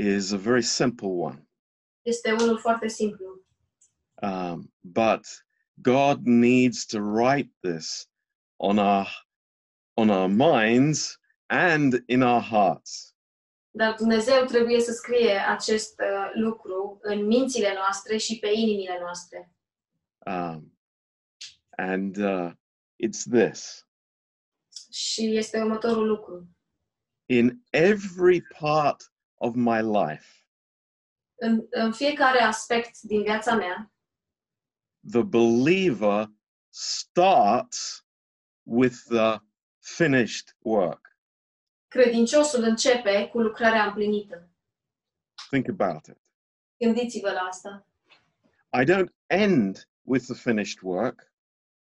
is 0.00 0.32
a 0.32 0.36
very 0.36 0.62
simple 0.62 1.08
one. 1.08 1.48
Este 2.02 2.32
unul 2.32 2.58
foarte 2.58 2.88
simplu. 2.88 3.44
Um, 4.22 4.72
but 4.80 5.26
God 5.82 6.26
needs 6.26 6.86
to 6.86 7.00
write 7.00 7.50
this 7.62 8.06
on 8.56 8.78
our 8.78 9.06
on 9.96 10.10
our 10.10 10.28
minds 10.28 11.18
and 11.46 12.02
in 12.06 12.22
our 12.22 12.40
hearts. 12.42 13.14
Dar 13.70 13.94
Dumnezeu 13.94 14.44
trebuie 14.44 14.80
să 14.80 14.92
scrie 14.92 15.38
acest 15.48 16.00
uh, 16.00 16.30
lucru 16.34 16.98
în 17.02 17.26
mințile 17.26 17.72
noastre 17.74 18.16
și 18.16 18.38
pe 18.38 18.48
inimile 18.48 18.98
noastre. 19.00 19.54
Um, 20.26 20.78
and 21.76 22.16
uh, 22.16 22.52
it's 23.06 23.24
this 23.30 23.88
Și 24.90 25.36
este 25.36 25.60
următorul 25.60 26.06
lucru. 26.06 26.48
in 27.26 27.62
every 27.70 28.42
part 28.58 29.09
of 29.40 29.54
my 29.54 29.80
life, 29.82 30.26
În, 31.34 31.66
în 31.70 31.92
fiecare 31.92 32.40
aspect 32.42 33.00
din 33.00 33.22
viața 33.22 33.54
mea, 33.54 33.92
the 35.10 35.22
believer 35.22 36.30
starts 36.68 38.04
with 38.62 38.96
the 39.08 39.38
finished 39.78 40.56
work. 40.58 41.16
credinciosul 41.88 42.62
începe 42.62 43.28
cu 43.28 43.40
lucrarea 43.40 43.84
împlinită. 43.86 44.48
Think 45.50 45.68
about 45.68 46.06
it. 46.06 46.16
Gândiți-vă 46.78 47.30
la 47.30 47.40
asta. 47.40 47.86
I 48.80 48.84
don't 48.84 49.12
end 49.26 49.88
with 50.02 50.24
the 50.24 50.34
finished 50.34 50.78
work, 50.82 51.32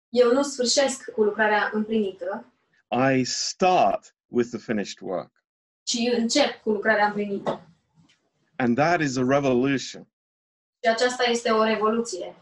Eu 0.09 0.31
nu 0.33 0.43
sfârșesc 0.43 1.11
cu 1.11 1.23
lucrarea 1.23 1.69
împlinită, 1.73 2.53
I 3.11 3.23
start 3.23 4.15
with 4.27 4.49
the 4.49 4.57
finished 4.59 4.99
work. 5.01 5.36
Ci 5.87 5.97
încep 6.17 6.61
cu 6.61 6.69
lucrarea. 6.69 7.15
And 8.55 8.75
that 8.75 9.01
is 9.01 9.17
a 9.17 9.23
revolution. 9.27 10.07
Și 10.83 10.89
aceasta 10.89 11.23
este 11.23 11.49
o 11.49 11.63
revoluție. 11.63 12.35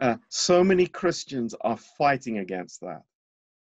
Uh, 0.00 0.14
so 0.28 0.62
many 0.62 0.86
Christians 0.86 1.54
are 1.58 1.80
fighting 1.96 2.38
against 2.38 2.78
that. 2.78 3.06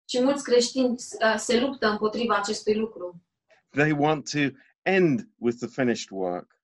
Și 0.08 0.22
mulți 0.22 0.42
creștini 0.42 0.88
uh, 0.90 1.34
se 1.36 1.60
luptă 1.60 1.86
împotriva 1.86 2.36
acestui 2.36 2.74
lucru. 2.74 3.22
They 3.70 3.90
want 3.90 4.30
to 4.30 4.38
end 4.82 5.28
with 5.36 5.58
the 5.58 5.68
finished 5.68 6.10
work. 6.10 6.60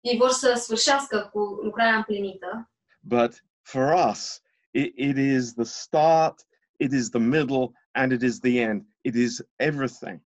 Ei 0.00 0.16
vor 0.16 0.30
să 0.30 0.54
sfârșească 0.56 1.28
cu 1.32 1.38
lucrarea 1.38 1.96
împlinită, 1.96 2.70
But 3.00 3.44
for 3.62 4.10
us, 4.10 4.42
it, 4.70 4.92
it 4.96 5.16
is 5.16 5.52
the 5.52 5.64
start, 5.64 6.46
it 6.76 6.92
is 6.92 7.08
the 7.08 7.20
middle, 7.20 7.72
and 7.92 8.12
it 8.12 8.22
is 8.22 8.38
the 8.38 8.60
end. 8.60 8.86
It 9.00 9.14
is 9.14 9.42
everything. 9.56 10.22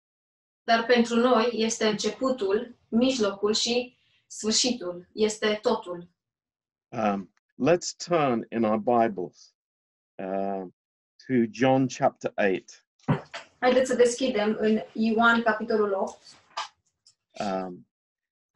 Dar 0.64 0.86
pentru 0.86 1.16
noi 1.16 1.50
este 1.54 1.88
începutul, 1.88 2.76
mijlocul 2.88 3.54
și 3.54 3.98
sfârșitul. 4.28 5.08
Este 5.14 5.60
totul. 5.62 6.10
Um, 6.90 7.34
let's 7.70 7.96
turn 8.06 8.46
in 8.50 8.64
our 8.64 8.78
Bibles 8.78 9.54
uh, 10.16 10.68
to 11.28 11.34
John 11.52 11.86
chapter 11.98 12.34
8. 12.36 12.86
Haideți 13.60 13.90
să 13.90 13.96
deschidem 13.96 14.58
în 14.60 14.80
Ioan, 14.94 15.42
capitolul 15.42 15.94
8, 15.94 16.18
Um, 17.40 17.88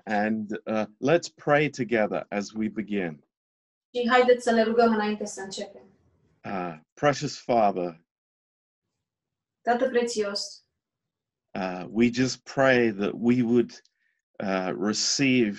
and 0.03 0.51
uh, 0.65 0.85
let's 0.99 1.29
pray 1.35 1.69
together 1.69 2.25
as 2.29 2.51
we 2.51 2.67
begin. 2.69 3.23
și 3.93 4.09
haideți 4.09 4.43
să 4.43 4.51
ne 4.51 4.63
rugăm 4.63 4.93
înainte 4.93 5.25
să 5.25 5.41
începem. 5.41 5.81
Uh, 6.43 6.77
precious 6.93 7.39
Father, 7.39 8.05
Tată 9.61 9.89
prețios, 9.89 10.65
uh, 11.57 11.87
we 11.89 12.09
just 12.09 12.45
pray 12.45 12.91
that 12.91 13.13
we 13.17 13.41
would 13.41 13.73
uh, 14.39 14.71
receive 14.75 15.55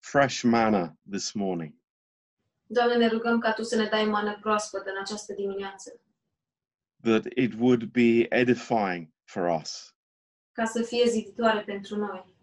fresh 0.00 0.44
manna 0.44 0.94
this 1.06 1.34
morning. 1.34 1.72
Doamne, 2.70 2.96
ne 2.98 3.08
rugăm 3.08 3.38
ca 3.38 3.52
Tu 3.52 3.62
să 3.62 3.76
ne 3.76 3.88
dai 3.88 4.04
mană 4.04 4.38
proaspătă 4.40 4.90
în 4.90 5.00
această 5.00 5.32
dimineață, 5.32 6.00
that 7.02 7.26
it 7.36 7.54
would 7.58 7.84
be 7.84 8.26
edifying 8.30 9.08
for 9.24 9.60
us. 9.60 9.94
Ca 10.52 10.64
să 10.64 10.82
fie 10.82 11.08
ziditoare 11.08 11.62
pentru 11.62 11.96
noi. 11.96 12.36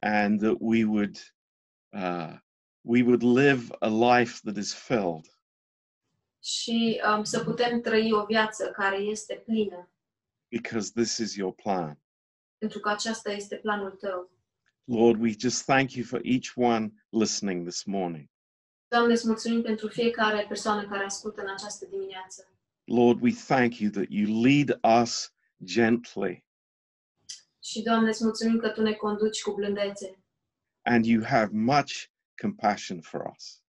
And 0.00 0.40
that 0.40 0.56
we 0.60 0.84
would 0.84 1.34
uh, 1.92 2.36
we 2.80 3.02
would 3.02 3.22
live 3.22 3.74
a 3.78 3.88
life 3.88 4.40
that 4.42 4.56
is 4.56 4.74
filled. 4.74 5.26
Și 6.42 7.00
um, 7.14 7.24
să 7.24 7.44
putem 7.44 7.80
trăi 7.80 8.12
o 8.12 8.24
viață 8.24 8.70
care 8.70 8.96
este 8.96 9.42
plină, 9.44 9.88
because 10.48 10.92
this 10.92 11.18
is 11.18 11.34
your 11.34 11.54
plan 11.54 12.03
pentru 12.64 12.82
că 12.82 12.88
aceasta 12.88 13.30
este 13.32 13.56
planul 13.56 13.90
Tău. 13.90 14.30
lord 14.84 15.20
we 15.20 15.32
just 15.38 15.64
thank 15.64 15.92
you 15.92 16.04
for 16.06 16.20
each 16.22 16.52
one 16.54 16.92
listening 17.08 17.68
this 17.68 17.84
morning 17.84 18.28
Doamne, 18.88 19.12
îți 19.12 19.26
mulțumim 19.26 19.62
pentru 19.62 19.88
fiecare 19.88 20.44
persoană 20.48 20.88
care 20.88 21.04
ascultă 21.04 21.40
în 21.40 21.48
această 21.50 21.86
dimineață. 21.86 22.48
lord 22.84 23.22
we 23.22 23.30
thank 23.46 23.78
you 23.78 23.90
that 23.90 24.04
you 24.08 24.42
lead 24.42 24.78
us 25.02 25.34
gently 25.64 26.44
Și, 27.62 27.82
Doamne, 27.82 28.08
îți 28.08 28.24
mulțumim 28.24 28.58
că 28.58 28.68
Tu 28.68 28.82
ne 28.82 28.92
conduci 28.92 29.42
cu 29.42 29.54
blândețe 29.54 30.22
and 30.82 31.04
you 31.04 31.24
have 31.24 31.48
much 31.52 31.92
compassion 32.42 33.00
for 33.00 33.32
us 33.36 33.62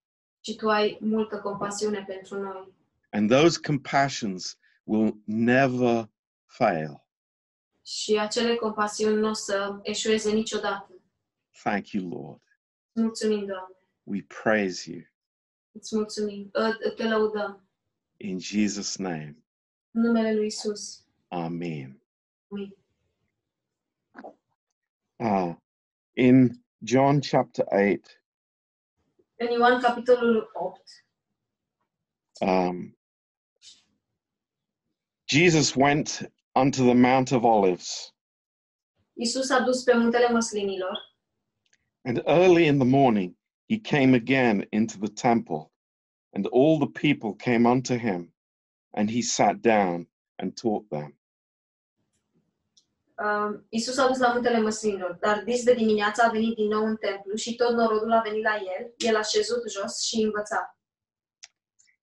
și 0.43 0.55
Tu 0.55 0.69
ai 0.69 0.97
multă 1.01 1.39
compasiune 1.39 2.03
pentru 2.07 2.39
noi. 2.41 2.73
and 3.09 3.29
those 3.29 3.59
compassions 3.59 4.57
will 4.83 5.21
never 5.25 6.09
fail 6.45 7.04
Și 7.85 8.17
acele 8.19 8.55
compasiuni 8.55 9.15
nu 9.19 9.29
o 9.29 9.33
să 9.33 9.79
eșueze 9.81 10.31
niciodată. 10.31 10.89
thank 11.63 11.89
you 11.91 12.09
lord 12.09 12.41
Mulțumim, 12.91 13.45
Doamne. 13.45 13.75
we 14.03 14.21
praise 14.43 14.91
you 14.91 15.01
Îți 15.71 15.95
mulțumim. 15.95 16.51
Te 16.95 17.03
lăudăm. 17.07 17.67
in 18.17 18.39
jesus 18.39 18.95
name 18.97 19.37
În 19.91 20.01
numele 20.01 20.33
Lui 20.33 20.45
Isus. 20.45 21.05
amen. 21.27 21.99
Ah, 25.17 25.55
in 26.13 26.65
John 26.83 27.19
chapter 27.19 27.65
8, 27.69 28.23
În 29.35 29.47
Ioan, 29.51 29.81
capitolul 29.81 30.49
8, 30.53 31.05
um, 32.39 32.97
Jesus 35.25 35.73
went 35.73 36.33
unto 36.55 36.85
the 36.85 36.93
Mount 36.93 37.31
of 37.31 37.43
Olives, 37.43 38.13
Isus 39.13 39.49
a 39.49 39.59
dus 39.59 39.83
pe 39.83 39.93
muntele 39.93 40.29
măslinilor 40.29 40.97
and 42.05 42.21
early 42.27 42.67
in 42.67 42.79
the 42.79 42.85
morning 42.85 43.35
he 43.67 43.79
came 43.79 44.13
again 44.13 44.65
into 44.71 44.99
the 44.99 45.07
temple, 45.07 45.71
and 46.33 46.45
all 46.47 46.77
the 46.79 46.87
people 46.87 47.33
came 47.33 47.65
unto 47.65 47.97
him, 47.97 48.31
and 48.93 49.09
he 49.09 49.21
sat 49.21 49.61
down 49.61 50.05
and 50.39 50.55
taught 50.55 50.87
them. 50.89 51.13
Uh, 53.17 53.53
Isus 53.71 53.97
a 53.97 54.07
dus 54.07 54.19
la 54.19 54.33
muntele 54.33 54.59
măslinilor, 54.59 55.17
dar 55.21 55.43
dis 55.43 55.63
de 55.63 55.73
dimineață 55.73 56.21
a 56.21 56.29
venit 56.29 56.55
din 56.55 56.67
nou 56.67 56.85
în 56.85 56.95
templu 56.95 57.35
și 57.35 57.55
tot 57.55 57.73
norodul 57.73 58.11
a 58.11 58.21
venit 58.21 58.43
la 58.43 58.55
el. 58.55 58.93
El 58.97 59.15
a 59.15 59.21
șezut 59.21 59.71
jos 59.71 60.01
și 60.01 60.21
învăța. 60.21 60.79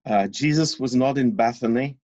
Uh, 0.05 0.25
Jesus 0.31 0.79
was 0.79 0.93
not 0.93 1.17
in 1.17 1.35
Bethany, 1.35 2.02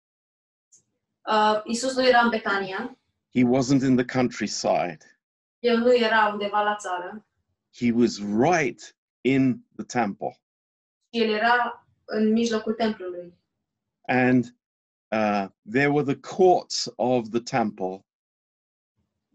Isus 1.63 1.95
nu 1.95 2.07
era 2.07 2.19
în 2.19 2.29
Betania, 2.29 2.97
he 3.33 3.43
wasn't 3.43 3.81
in 3.83 3.95
the 3.95 4.05
countryside, 4.05 4.97
el 5.59 5.77
nu 5.77 5.95
era 5.95 6.27
undeva 6.27 6.61
la 6.61 6.75
țară, 6.75 7.25
he 7.75 7.91
was 7.91 8.19
right 8.19 8.95
in 9.21 9.65
the 9.75 9.85
temple. 9.85 10.41
el 11.09 11.29
era 11.29 11.87
în 12.05 12.31
mijlocul 12.31 12.73
templului. 12.73 13.33
And 14.07 14.45
uh, 15.11 15.47
there 15.71 15.87
were 15.89 16.13
the 16.13 16.35
courts 16.35 16.89
of 16.95 17.29
the 17.29 17.41
temple. 17.41 18.05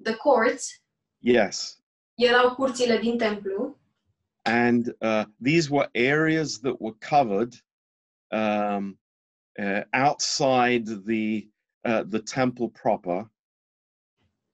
The 0.02 0.14
courts 0.16 0.80
Yes. 1.18 1.82
erau 2.14 2.54
curțile 2.54 2.98
din 2.98 3.18
templu 3.18 3.76
and 4.44 4.96
uh, 5.00 5.24
these 5.42 5.68
were 5.70 5.88
areas 5.94 6.58
that 6.60 6.74
were 6.80 6.96
covered 7.08 7.54
um, 8.30 8.98
uh, 9.58 9.82
outside 9.92 10.84
the 11.06 11.48
uh, 11.84 12.00
the 12.08 12.18
temple 12.18 12.68
proper, 12.68 13.30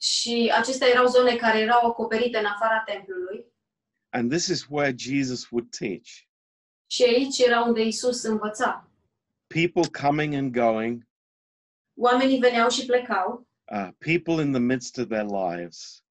și 0.00 0.52
acestea 0.54 0.88
erau 0.88 1.06
zone 1.06 1.36
care 1.36 1.58
erau 1.58 1.86
acoperite 1.86 2.38
în 2.38 2.44
afara 2.44 2.82
templului 2.86 3.44
and 4.10 4.30
this 4.30 4.46
is 4.46 4.66
where 4.68 4.94
Jesus 4.96 5.50
would 5.50 5.70
teach. 5.78 6.08
și 6.86 7.02
aici 7.02 7.38
era 7.38 7.62
unde 7.62 7.82
Isus 7.82 8.22
învăța. 8.22 8.90
People 9.46 10.06
coming 10.08 10.34
and 10.34 10.52
going, 10.52 11.06
Oamenii 11.94 12.38
veneau 12.38 12.68
și 12.68 12.86
plecau, 12.86 13.48
uh, 13.72 13.88
people 13.98 14.42
in 14.42 14.52
the 14.52 14.60
midst 14.60 14.98
of 14.98 15.06
their 15.08 15.24
lives, 15.24 16.04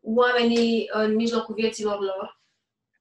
oamenii 0.00 0.88
în 0.92 1.14
mijlocul 1.14 1.54
vieților 1.54 2.00
lor 2.00 2.40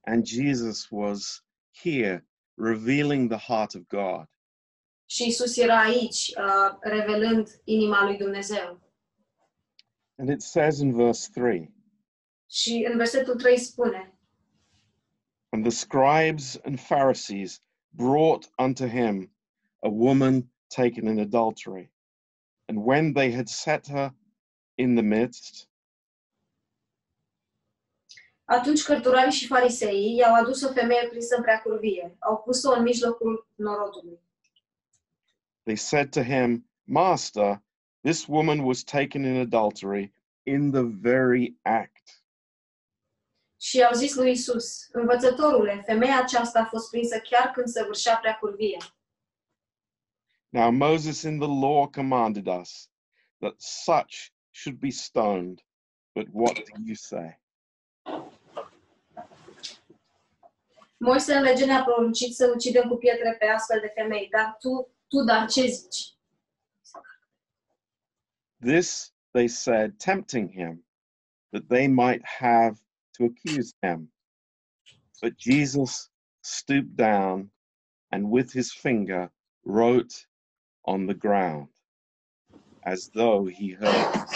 and 0.10 0.26
Jesus 0.26 0.88
was 0.90 1.44
here 1.72 2.26
revealing 2.58 3.30
the 3.30 3.38
heart 3.38 3.76
of 3.76 3.88
God. 3.88 4.26
Și 5.10 5.28
Isus 5.28 5.58
era 5.58 5.82
aici, 5.82 6.34
uh, 6.38 6.78
revelând 6.80 7.62
inima 7.64 8.04
lui 8.04 8.18
Dumnezeu. 8.18 8.80
And 10.18 10.30
it 10.30 10.42
says 10.42 10.80
in 10.80 10.96
verse 10.96 11.30
three, 11.34 11.74
Și 12.50 12.88
în 12.92 12.98
versetul 12.98 13.36
3 13.36 13.58
spune, 13.58 14.20
And 15.50 15.64
the 15.64 15.72
scribes 15.72 16.60
and 16.64 16.80
Pharisees 16.80 17.62
brought 17.88 18.50
unto 18.58 18.88
him 18.88 19.36
a 19.80 19.88
woman 19.88 20.52
taken 20.68 21.06
in 21.06 21.20
adultery. 21.20 21.92
And 22.68 22.86
when 22.86 23.14
they 23.14 23.34
had 23.34 23.48
set 23.48 23.88
her 23.88 24.14
in 24.76 24.96
the 24.96 25.04
midst, 25.04 25.70
Atunci 28.44 28.84
cărturarii 28.84 29.32
și 29.32 29.48
fariseii 29.48 30.16
i-au 30.16 30.34
adus 30.34 30.62
o 30.62 30.74
femeie 30.74 31.08
prinsă 31.10 31.36
în 31.36 31.42
preacurvie. 31.42 32.16
Au 32.20 32.38
pus-o 32.38 32.72
în 32.72 32.84
mijlocul 32.84 33.48
norodului. 33.56 34.20
They 35.70 35.76
said 35.76 36.12
to 36.12 36.24
him, 36.24 36.64
Master, 36.88 37.62
this 38.04 38.28
woman 38.28 38.64
was 38.64 38.84
taken 38.84 39.24
in 39.24 39.38
adultery 39.38 40.12
in 40.48 40.72
the 40.72 40.84
very 40.84 41.54
act. 41.64 42.24
Și 43.62 43.78
i-au 43.78 43.94
zis 43.94 44.16
lui 44.16 44.32
Isus, 44.32 44.88
învățătorule, 44.92 45.84
femeia 45.86 46.22
aceasta 46.22 46.60
a 46.60 46.66
fost 46.66 46.90
prinsă 46.90 47.20
chiar 47.20 47.52
când 47.52 47.68
săvârșea 47.68 48.18
preacurvie. 48.18 48.78
Now 50.50 50.72
Moses 50.72 51.22
in 51.22 51.40
the 51.40 51.48
law 51.48 51.88
commanded 51.88 52.48
us 52.48 52.90
that 53.40 53.54
such 53.62 54.32
should 54.52 54.80
be 54.80 54.90
stoned. 54.90 55.66
But 56.16 56.28
what 56.32 56.54
do 56.54 56.82
you 56.86 56.96
say? 56.96 57.40
Moise 60.98 61.34
în 61.34 61.42
lege 61.42 61.66
ne-a 61.66 61.84
poruncit 61.84 62.36
să 62.36 62.52
ucidem 62.56 62.90
cu 62.90 62.96
pietre 62.96 63.36
pe 63.40 63.46
astfel 63.46 63.80
de 63.80 63.92
femei, 63.96 64.28
dar 64.32 64.56
tu, 64.60 64.94
tu, 65.10 65.24
dar 65.24 65.48
ce 65.48 65.68
zici? 65.68 66.18
This 68.62 69.14
they 69.32 69.48
said, 69.48 70.00
tempting 70.00 70.50
him, 70.50 70.84
that 71.52 71.70
they 71.70 71.88
might 71.88 72.22
have 72.26 72.80
to 73.18 73.26
accuse 73.26 73.74
him. 73.82 74.12
But 75.22 75.38
Jesus 75.38 76.10
stooped 76.42 76.96
down 76.96 77.52
and 78.12 78.32
with 78.32 78.52
his 78.52 78.74
finger 78.74 79.32
wrote 79.66 80.26
on 80.86 81.06
the 81.06 81.14
ground, 81.14 81.70
as 82.84 83.10
though 83.14 83.46
he 83.46 83.74
heard. 83.74 84.28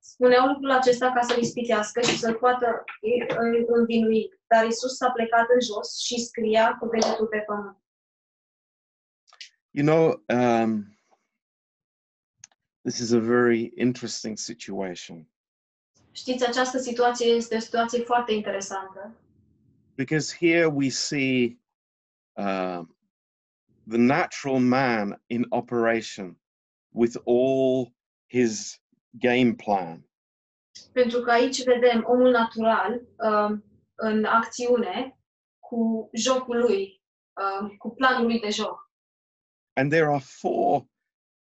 Spuneau 0.00 0.46
lucrul 0.46 0.70
acesta 0.70 1.12
ca 1.12 1.22
să-l 1.22 1.38
ispitească 1.38 2.00
și 2.00 2.18
să-l 2.18 2.34
poată 2.34 2.84
învinui. 3.66 4.28
Dar 4.46 4.66
Isus 4.66 4.96
s-a 4.96 5.10
plecat 5.10 5.46
în 5.54 5.60
jos 5.60 5.98
și 5.98 6.20
scria 6.20 6.76
cu 6.80 6.86
degetul 6.86 7.26
pe 7.26 7.38
pământ. 7.46 7.85
You 9.76 9.82
know, 9.82 10.16
um, 10.30 10.90
this 12.82 12.98
is 13.00 13.12
a 13.12 13.20
very 13.20 13.72
interesting 13.76 14.38
situation 14.38 15.26
Știți, 16.12 16.48
această 16.48 16.78
situație 16.78 17.26
este 17.26 17.56
o 17.56 17.58
situație 17.58 18.02
foarte 18.02 18.32
interesantă, 18.32 19.14
because 19.94 20.36
here 20.40 20.66
we 20.66 20.88
see 20.88 21.58
um, 22.32 22.96
the 23.88 23.98
natural 23.98 24.60
man 24.60 25.22
in 25.26 25.46
operation 25.48 26.38
with 26.88 27.16
all 27.26 27.92
his 28.26 28.80
game 29.10 29.54
plan. 29.54 30.08
pentru 30.92 31.20
că 31.20 31.30
aici 31.30 31.64
vedem 31.64 32.04
omul 32.06 32.30
natural 32.30 33.00
um, 33.16 33.64
în 33.94 34.24
acțiune 34.24 35.18
cu 35.58 36.10
jocul 36.12 36.58
lui, 36.58 37.02
um, 37.60 37.76
cu 37.76 37.94
planul 37.94 38.26
lui 38.26 38.40
de 38.40 38.50
joc. 38.50 38.85
And 39.76 39.90
there 39.92 40.10
are 40.10 40.20
four, 40.20 40.86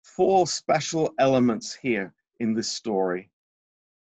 four 0.02 0.46
special 0.46 1.12
elements 1.18 1.76
here 1.82 2.14
in 2.38 2.54
this 2.54 2.68
story, 2.68 3.30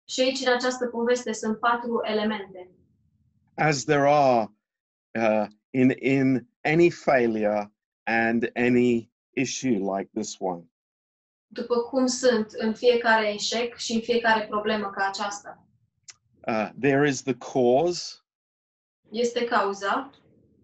Și 0.10 0.22
aici, 0.22 0.40
în 0.46 0.54
această 0.54 0.88
poveste, 0.88 1.34
sunt 1.34 1.60
patru 1.60 2.02
elemente. 2.04 2.70
as 3.56 3.84
there 3.84 4.08
are 4.08 4.48
uh, 5.20 5.48
in, 5.70 5.90
in 6.00 6.48
any 6.64 6.90
failure 6.90 7.72
and 8.04 8.52
any 8.56 9.12
issue 9.36 9.78
like 9.78 10.10
this 10.14 10.36
one. 10.40 10.64
După 11.48 11.76
cum 11.82 12.06
sunt 12.06 12.52
în 12.52 12.74
fiecare 12.74 13.34
eșec 13.34 13.76
și 13.76 13.94
în 13.94 14.02
fiecare 14.02 14.46
problemă 14.48 14.90
ca 14.90 15.08
aceasta. 15.08 15.66
Uh, 16.48 16.70
there 16.80 17.08
is 17.08 17.22
the 17.24 17.34
cause, 17.36 18.16
Este 19.10 19.44
cauza, 19.46 20.10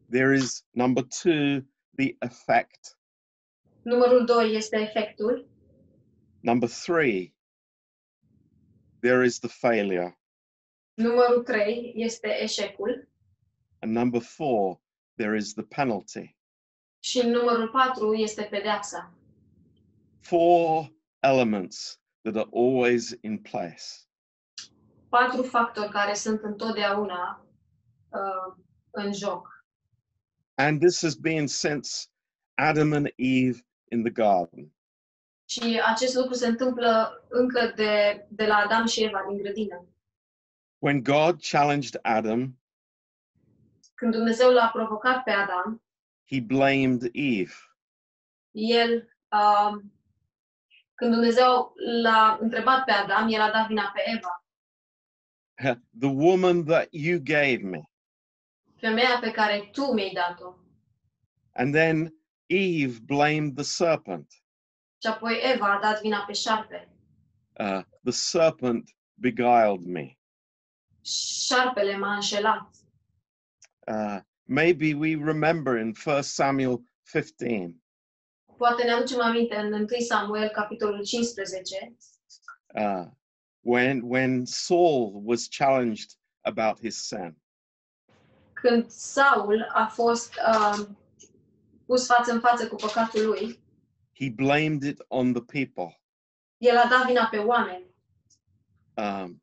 there 0.10 0.36
is 0.36 0.66
number 0.72 1.04
two, 1.04 1.62
the 1.96 2.16
effect, 2.20 2.98
numărul 3.84 4.26
doi 4.26 4.56
este 4.56 4.78
efectul, 4.78 5.48
number 6.40 6.70
three, 6.70 7.34
there 9.00 9.26
is 9.26 9.40
the 9.40 9.50
failure, 9.50 10.20
numărul 10.94 11.44
trei 11.44 11.94
este 11.96 12.42
eșecul 12.42 13.08
and 13.80 13.92
number 13.92 14.22
four, 14.22 14.80
there 15.18 15.36
is 15.36 15.54
the 15.54 15.64
penalty. 15.64 16.36
și 17.00 17.22
numărul 17.22 17.70
patru 17.70 18.14
este 18.14 18.44
pedeapsa. 18.44 19.14
Four 20.22 20.94
elements 21.20 22.00
that 22.22 22.36
are 22.36 22.50
always 22.54 23.16
in 23.22 23.38
place. 23.38 23.84
Patru 25.10 25.44
factori 25.44 25.92
care 25.92 26.14
sunt 26.14 26.42
întotdeauna 26.44 27.46
uh, 28.10 28.64
în 28.92 29.14
joc. 29.14 29.66
And 30.56 30.80
this 30.80 31.02
has 31.02 31.16
been 31.16 31.48
since 31.48 31.90
Adam 32.56 32.94
and 32.94 33.08
Eve 33.16 33.60
in 33.94 34.02
the 34.04 34.12
garden. 34.12 34.72
Și 35.50 35.82
acest 35.86 36.16
lucru 36.16 36.34
se 36.34 36.48
întâmplă 36.48 37.24
încă 37.30 37.74
de, 37.76 38.26
de 38.30 38.46
la 38.46 38.56
Adam 38.56 38.86
și 38.86 39.04
Eva 39.04 39.26
din 39.28 39.38
grădină. 39.38 39.88
When 40.78 41.04
God 41.04 41.42
challenged 41.42 42.00
Adam, 42.02 42.58
Când 43.96 44.12
Dumnezeu 44.14 44.52
l-a 44.52 44.70
provocat 44.74 45.24
pe 45.24 45.32
Adam, 45.32 45.82
he 46.32 46.42
blamed 46.42 47.02
Eve. 47.14 47.54
el, 48.52 49.08
uh, 49.32 49.82
când 50.96 51.12
Dumnezeu 51.14 51.74
l-a 52.02 52.38
întrebat 52.42 52.84
pe 52.84 52.92
Adam, 52.92 53.28
el 53.34 53.42
a 53.42 53.52
dat 53.52 53.68
vina 53.68 53.92
pe 53.94 54.02
Eva. 54.16 54.46
The 56.00 56.10
woman 56.10 56.64
that 56.66 56.88
you 56.92 57.20
gave 57.24 57.58
me. 57.64 57.82
Femeia 58.76 59.18
pe 59.22 59.32
care 59.32 59.70
tu 59.72 59.94
mi-ai 59.94 60.12
dat-o. 60.14 60.54
And 61.56 61.74
then 61.74 62.14
Eve 62.46 63.00
blamed 63.00 63.56
the 63.56 63.64
serpent. 63.64 64.32
Și 65.02 65.08
apoi 65.10 65.40
Eva 65.54 65.74
a 65.74 65.80
dat 65.80 66.02
vina 66.02 66.24
pe 66.26 66.34
șarpe. 66.34 66.90
Uh, 67.60 67.82
the 68.04 68.12
serpent 68.12 68.90
beguiled 69.14 69.86
me. 69.86 70.18
Șarpele 71.46 71.98
m-a 71.98 72.14
înșelat. 72.14 72.70
Uh, 73.88 74.20
maybe 74.44 74.94
we 74.94 75.16
remember 75.24 75.78
in 75.78 75.94
1 76.06 76.22
Samuel 76.22 76.84
15 77.12 77.84
Poate 78.58 78.84
ne 78.84 78.92
aducem 78.92 79.22
aminte 79.22 79.56
în 79.56 79.74
1 79.74 79.88
Samuel, 80.08 80.50
capitolul 80.50 81.06
15, 81.06 81.96
uh, 82.76 83.08
when, 83.62 84.02
when 84.04 84.46
Saul 84.46 85.22
was 85.24 85.48
challenged 85.48 86.10
about 86.42 86.80
his 86.80 87.08
sin. 87.08 87.38
când 88.54 88.90
Saul 88.90 89.72
a 89.74 89.86
fost 89.86 90.34
uh, 90.48 90.86
pus 91.86 92.06
față 92.06 92.32
în 92.32 92.40
față 92.40 92.68
cu 92.68 92.76
păcatul 92.76 93.26
lui, 93.26 93.62
He 94.20 94.30
blamed 94.30 94.84
it 94.84 95.02
on 95.08 95.34
the 95.34 95.42
people. 95.64 96.02
el 96.58 96.78
a 96.78 96.88
dat 96.88 97.06
vina 97.06 97.28
pe 97.28 97.38
oameni. 97.38 97.86
Um, 98.94 99.42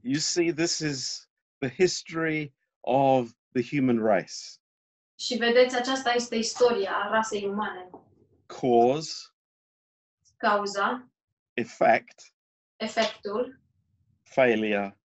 you 0.00 0.18
see, 0.18 0.52
this 0.52 0.78
is 0.78 1.28
the 1.58 1.68
history 1.68 2.54
of 2.80 3.30
the 3.52 3.62
human 3.76 3.98
race 3.98 4.34
Și 5.18 5.36
vedeți, 5.36 5.76
aceasta 5.76 6.12
este 6.12 6.34
istoria 6.36 7.08
rasei 7.10 7.44
umane. 7.46 7.90
cause, 8.46 9.12
Cauza, 10.36 11.08
effect, 11.54 12.34
efectul, 12.76 13.60
failure, 14.22 14.98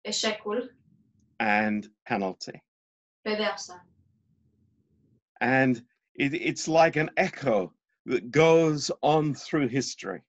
eșecul, 0.00 0.76
and 1.36 1.92
penalty. 2.02 2.62
pedeapsa. 3.20 3.86
And 5.44 5.76
it, 6.14 6.32
it's 6.32 6.66
like 6.68 6.96
an 6.96 7.10
echo 7.16 7.74
that 8.06 8.30
goes 8.30 8.90
on 9.00 9.34
through 9.34 9.68
history. 9.68 10.24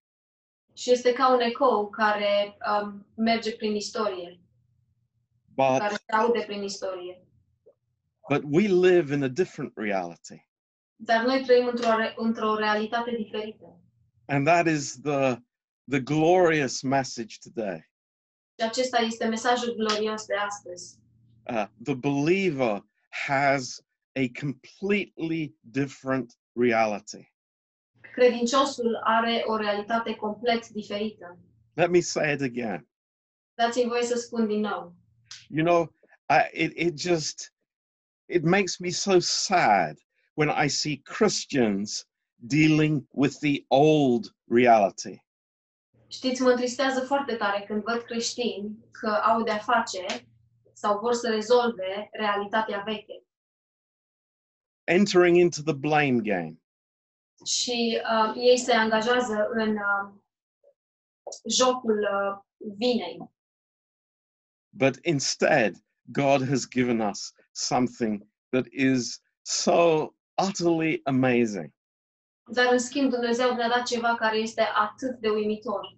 Și 0.73 0.91
este 0.91 1.13
ca 1.13 1.33
un 1.33 1.39
ecou 1.39 1.89
care 1.89 2.57
um, 2.81 3.05
merge 3.15 3.51
prin 3.55 3.75
istorie, 3.75 4.39
care 5.55 5.87
But, 5.89 6.01
se 6.09 6.15
aude 6.15 6.43
prin 6.45 6.63
istorie. 6.63 7.19
but 8.29 8.43
we 8.43 8.67
live 8.67 9.13
in 9.13 9.23
a 9.23 9.27
different 9.27 9.73
reality. 9.75 10.47
Dar 10.95 11.25
noi 11.25 11.43
trăim 11.43 11.67
într-o, 11.67 11.89
într-o 12.15 12.55
realitate 12.55 13.15
diferită. 13.15 13.79
And 14.25 14.45
that 14.45 14.67
is 14.67 14.99
the, 15.01 15.37
the 15.89 15.99
glorious 15.99 16.81
message 16.81 17.35
today. 17.43 17.89
Și 18.59 18.65
acesta 18.65 18.97
este 18.97 19.25
mesajul 19.25 19.75
glorios 19.75 20.25
de 20.25 20.35
astăzi. 20.35 20.99
Uh, 21.49 21.65
the 21.83 21.93
believer 21.95 22.83
has 23.09 23.85
a 24.15 24.29
completely 24.29 25.53
different 25.61 26.37
reality. 26.53 27.33
Credinciosul 28.13 28.99
are 29.03 29.43
o 29.45 29.55
realitate 29.55 30.15
complet 30.15 30.69
diferită. 30.69 31.37
Let 31.73 31.89
me 31.89 31.99
say 31.99 32.33
it 32.33 32.41
again. 32.41 32.87
Dați-mi 33.53 33.89
voie 33.89 34.03
să 34.03 34.15
spun 34.15 34.47
din 34.47 34.59
nou. 34.59 34.95
You 35.49 35.65
know, 35.65 35.93
I, 36.29 36.63
it, 36.63 36.71
it 36.75 36.99
just, 36.99 37.53
it 38.25 38.43
makes 38.43 38.77
me 38.77 38.89
so 38.89 39.19
sad 39.19 39.97
when 40.33 40.49
I 40.65 40.67
see 40.67 41.01
Christians 41.03 42.07
dealing 42.35 43.07
with 43.11 43.39
the 43.39 43.63
old 43.67 44.35
reality. 44.47 45.23
Știți, 46.07 46.41
mă 46.41 46.49
întristează 46.49 46.99
foarte 46.99 47.35
tare 47.35 47.63
când 47.67 47.83
văd 47.83 48.01
creștini 48.01 48.77
că 48.91 49.09
au 49.09 49.43
de-a 49.43 49.57
face 49.57 50.05
sau 50.73 50.99
vor 50.99 51.13
să 51.13 51.29
rezolve 51.29 52.09
realitatea 52.11 52.83
veche. 52.85 53.24
Entering 54.87 55.35
into 55.35 55.61
the 55.61 55.73
blame 55.73 56.19
game. 56.21 56.59
Și 57.45 58.01
uh, 58.03 58.33
ei 58.35 58.57
se 58.57 58.73
angajează 58.73 59.47
în 59.51 59.69
uh, 59.69 60.13
jocul 61.49 61.99
uh, 61.99 62.37
vinei. 62.77 63.33
But 64.69 64.99
instead, 65.03 65.75
God 66.11 66.47
has 66.47 66.67
given 66.67 66.99
us 66.99 67.33
something 67.51 68.27
that 68.49 68.65
is 68.71 69.21
so 69.41 70.09
utterly 70.37 71.01
amazing. 71.03 71.73
Dar 72.51 72.71
în 72.71 72.79
schimb 72.79 73.09
Dumnezeu 73.09 73.55
ne-a 73.55 73.69
dat 73.69 73.85
ceva 73.85 74.15
care 74.15 74.37
este 74.37 74.61
atât 74.61 75.19
de 75.19 75.29
uimitor. 75.29 75.97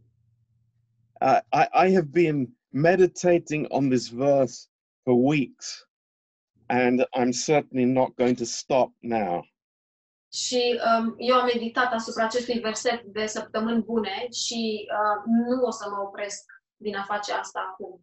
Uh, 1.22 1.40
I, 1.52 1.88
I 1.88 1.94
have 1.94 2.08
been 2.12 2.58
meditating 2.70 3.66
on 3.70 3.90
this 3.90 4.08
verse 4.08 4.70
for 5.04 5.14
weeks, 5.14 5.87
and 6.68 7.06
I'm 7.14 7.32
certainly 7.32 7.86
not 7.86 8.16
going 8.16 8.38
to 8.38 8.46
stop 8.46 8.94
now. 9.00 9.48
Și 10.34 10.80
um, 10.86 11.16
eu 11.18 11.36
am 11.36 11.46
meditat 11.46 11.94
asupra 11.94 12.24
acestui 12.24 12.60
verset 12.60 13.04
de 13.04 13.26
săptămâni 13.26 13.84
bune 13.84 14.28
și 14.32 14.88
uh, 14.92 15.24
nu 15.26 15.64
o 15.64 15.72
să 15.72 15.90
mă 15.90 16.02
opresc 16.02 16.44
din 16.76 16.96
a 16.96 17.04
face 17.04 17.34
asta 17.34 17.70
acum. 17.72 18.02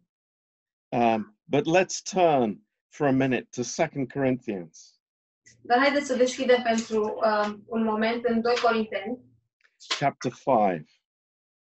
Um, 0.89 1.37
but 1.43 1.65
let's 1.77 2.01
turn 2.13 2.67
for 2.89 3.07
a 3.07 3.11
minute 3.11 3.47
to 3.51 3.61
Second 3.61 4.11
Corinthians 4.11 4.95
Dar 5.61 5.79
haideți 5.79 6.05
să 6.05 6.15
deschidem 6.15 6.61
pentru 6.61 7.21
uh, 7.25 7.53
un 7.65 7.83
moment 7.83 8.25
în 8.25 8.41
2 8.41 8.53
Corinteni, 8.61 9.19
chapter 9.99 10.31
5 10.31 11.01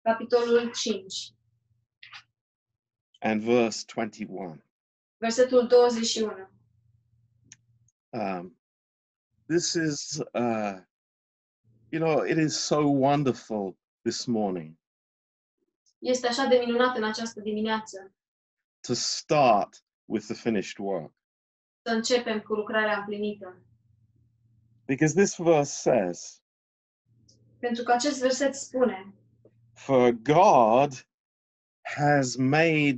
capitolul 0.01 0.71
5, 0.71 1.33
and 3.19 3.41
verse 3.41 3.85
21. 3.95 4.63
versetul 5.17 5.67
21. 5.67 6.50
Um, 8.13 8.55
this 9.47 9.75
is, 9.75 10.21
uh, 10.33 10.79
you 11.91 11.99
know, 11.99 12.23
it 12.25 12.37
is 12.37 12.57
so 12.57 12.87
wonderful 12.87 13.77
this 14.03 14.25
morning 14.25 14.75
Este 15.99 16.27
așa 16.27 16.45
de 16.45 16.55
minunat 16.65 16.97
în 16.97 17.03
această 17.03 17.39
dimineață 17.39 18.13
to 18.87 18.93
start 18.93 19.83
with 20.05 20.25
the 20.25 20.33
finished 20.33 20.77
work. 20.77 21.13
să 21.85 21.91
începem 21.93 22.39
cu 22.41 22.53
lucrarea 22.53 22.97
împlinită. 22.97 23.55
Because 24.85 25.13
this 25.13 25.35
verse 25.37 25.71
says, 25.71 26.41
Pentru 27.59 27.83
că 27.83 27.91
acest 27.91 28.19
verset 28.19 28.55
spune, 28.55 29.13
For 29.73 30.11
God 30.11 31.07
has 31.81 32.35
made 32.35 32.97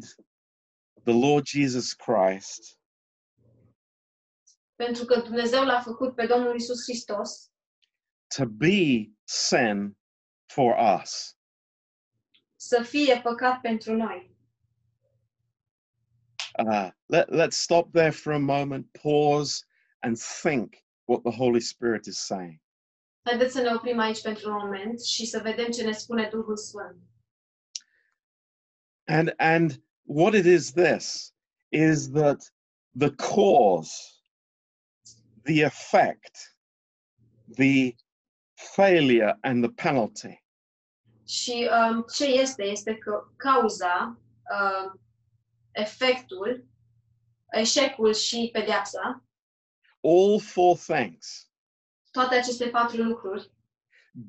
the 1.04 1.14
Lord 1.14 1.46
Jesus 1.46 1.94
Christ 1.94 2.78
pentru 4.86 5.06
că 5.06 5.20
Dumnezeu 5.20 5.64
l-a 5.64 5.82
făcut 5.82 6.16
pe 6.16 6.26
Domnul 6.26 6.56
Isus 6.56 6.84
Hristos 6.84 7.52
to 8.36 8.46
be 8.46 9.12
sin 9.26 9.96
for 10.46 10.76
us. 11.02 11.36
să 12.56 12.84
fie 12.84 13.20
păcat 13.24 13.62
pentru 13.62 13.96
noi. 13.96 14.32
Uh, 16.58 16.90
let, 17.06 17.28
let's 17.30 17.58
stop 17.58 17.92
there 17.92 18.12
for 18.12 18.34
a 18.34 18.40
moment, 18.40 18.86
pause, 19.02 19.66
and 20.00 20.18
think 20.18 20.76
what 21.06 21.22
the 21.24 21.32
Holy 21.32 21.60
Spirit 21.60 22.06
is 22.06 22.18
saying. 22.18 22.60
Haideți 23.26 23.54
să 23.54 23.62
ne 23.62 23.74
oprim 23.74 24.00
aici 24.00 24.22
pentru 24.22 24.50
un 24.50 24.56
moment 24.56 25.02
și 25.02 25.26
să 25.26 25.40
vedem 25.40 25.70
ce 25.72 25.84
ne 25.84 25.92
spune 25.92 26.30
Duhul 26.32 26.58
Sfânt. 26.58 26.98
And, 29.06 29.34
and 29.38 29.84
what 30.04 30.34
it 30.34 30.46
is 30.46 30.72
this 30.72 31.34
is 31.70 32.12
that 32.12 32.54
the 32.98 33.12
cause, 33.16 34.23
the 35.46 35.62
effect, 35.62 36.56
the 37.58 37.96
failure, 38.54 39.34
and 39.42 39.64
the 39.64 39.72
penalty. 39.72 40.44
Și 41.28 41.70
um, 41.72 42.06
ce 42.16 42.26
este? 42.26 42.64
Este 42.64 42.96
că 42.98 43.28
cauza, 43.36 44.20
um, 44.52 45.00
efectul, 45.72 46.66
eșecul 47.52 48.14
și 48.14 48.50
pedeapsa, 48.52 49.24
all 50.04 50.40
four 50.40 50.78
things. 50.78 51.50
Toate 52.12 52.36
aceste 52.36 52.68
patru 52.68 53.04
lucruri, 53.04 53.52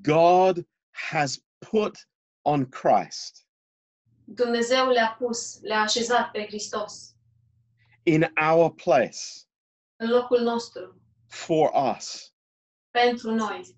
God 0.03 0.67
has 0.91 1.45
put 1.71 2.09
on 2.43 2.69
Christ. 2.69 3.47
Dumnezeu 4.25 4.89
le-a 4.89 5.17
pus, 5.19 5.61
le-a 5.63 5.81
așezat 5.81 6.31
pe 6.31 6.45
Hristos. 6.47 7.15
In 8.03 8.33
our 8.53 8.75
place. 8.75 9.19
În 9.97 10.09
locul 10.11 10.41
nostru, 10.41 11.01
for 11.35 11.71
us. 11.75 12.33
pentru 12.91 13.35
noi. 13.35 13.77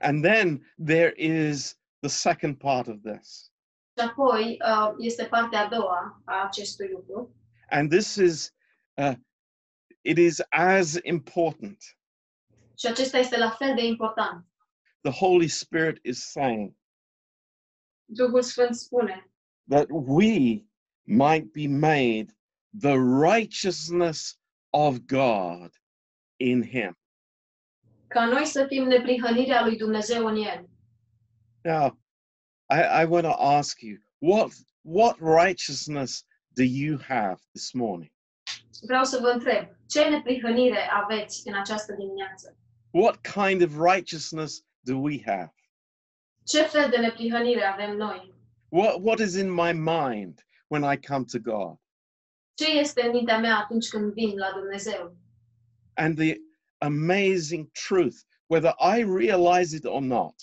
And 0.00 0.24
then 0.24 0.64
there 0.78 1.12
is 1.16 1.76
the 2.00 2.08
second 2.08 2.58
part 2.58 2.88
of 2.88 3.02
this. 3.02 3.50
Și 3.98 4.04
apoi 4.08 4.58
uh, 4.60 4.94
este 4.98 5.24
partea 5.24 5.60
a 5.60 5.68
doua 5.68 6.22
a 6.24 6.44
acestui 6.44 6.88
lucru. 6.88 7.34
And 7.70 7.90
this 7.90 8.16
is, 8.16 8.54
uh, 8.94 9.14
it 10.00 10.18
is 10.18 10.42
as 10.48 10.98
important. 11.02 11.98
Și 12.78 12.86
acesta 12.86 13.18
este 13.18 13.38
la 13.38 13.50
fel 13.50 13.74
de 13.74 13.84
important. 13.84 14.46
The 15.00 15.12
Holy 15.12 15.48
Spirit 15.48 15.98
is 16.04 16.30
saying 16.30 16.74
Duhul 18.04 18.42
Sfânt 18.42 18.74
spune 18.74 19.30
that 19.68 19.86
we 19.90 20.64
might 21.02 21.52
be 21.52 21.66
made 21.66 22.26
the 22.78 22.96
righteousness 22.98 24.38
of 24.70 25.06
God 25.06 25.70
in 26.44 26.62
Him. 26.62 26.98
ca 28.08 28.24
noi 28.24 28.44
să 28.44 28.66
fim 28.68 28.84
neprihănirea 28.84 29.64
lui 29.64 29.76
Dumnezeu 29.76 30.26
în 30.26 30.36
El. 30.36 30.68
Now, 31.62 31.98
I, 32.70 33.02
I 33.02 33.04
want 33.08 33.24
to 33.24 33.34
ask 33.38 33.80
you, 33.80 33.96
what, 34.18 34.50
what 34.80 35.16
righteousness 35.18 36.24
do 36.48 36.62
you 36.62 36.98
have 37.08 37.36
this 37.52 37.72
morning? 37.72 38.12
Vreau 38.86 39.04
să 39.04 39.18
vă 39.20 39.28
întreb, 39.28 39.68
ce 39.86 40.08
neprihănire 40.08 40.90
aveți 40.92 41.48
în 41.48 41.54
această 41.54 41.92
dimineață? 41.92 42.56
What 42.90 43.20
kind 43.20 43.62
of 43.62 43.92
righteousness 43.92 44.64
do 44.80 44.96
we 44.96 45.22
have? 45.24 45.54
Ce 46.44 46.62
fel 46.62 46.90
de 46.90 46.96
neprihănire 46.96 47.64
avem 47.64 47.96
noi? 47.96 48.34
What, 48.68 48.94
what 49.00 49.18
is 49.18 49.34
in 49.34 49.52
my 49.52 49.72
mind 49.72 50.46
when 50.66 50.92
I 50.92 51.06
come 51.06 51.24
to 51.24 51.38
God? 51.38 51.78
Ce 52.54 52.78
este 52.78 53.02
în 53.02 53.10
mintea 53.10 53.38
mea 53.38 53.56
atunci 53.56 53.88
când 53.88 54.12
vin 54.12 54.36
la 54.36 54.50
Dumnezeu? 54.52 55.16
And 55.96 56.16
the 56.16 56.36
amazing 56.78 57.70
truth, 57.88 58.16
whether 58.48 58.72
I 58.78 59.02
realize 59.02 59.76
it 59.76 59.84
or 59.84 60.00
not, 60.02 60.34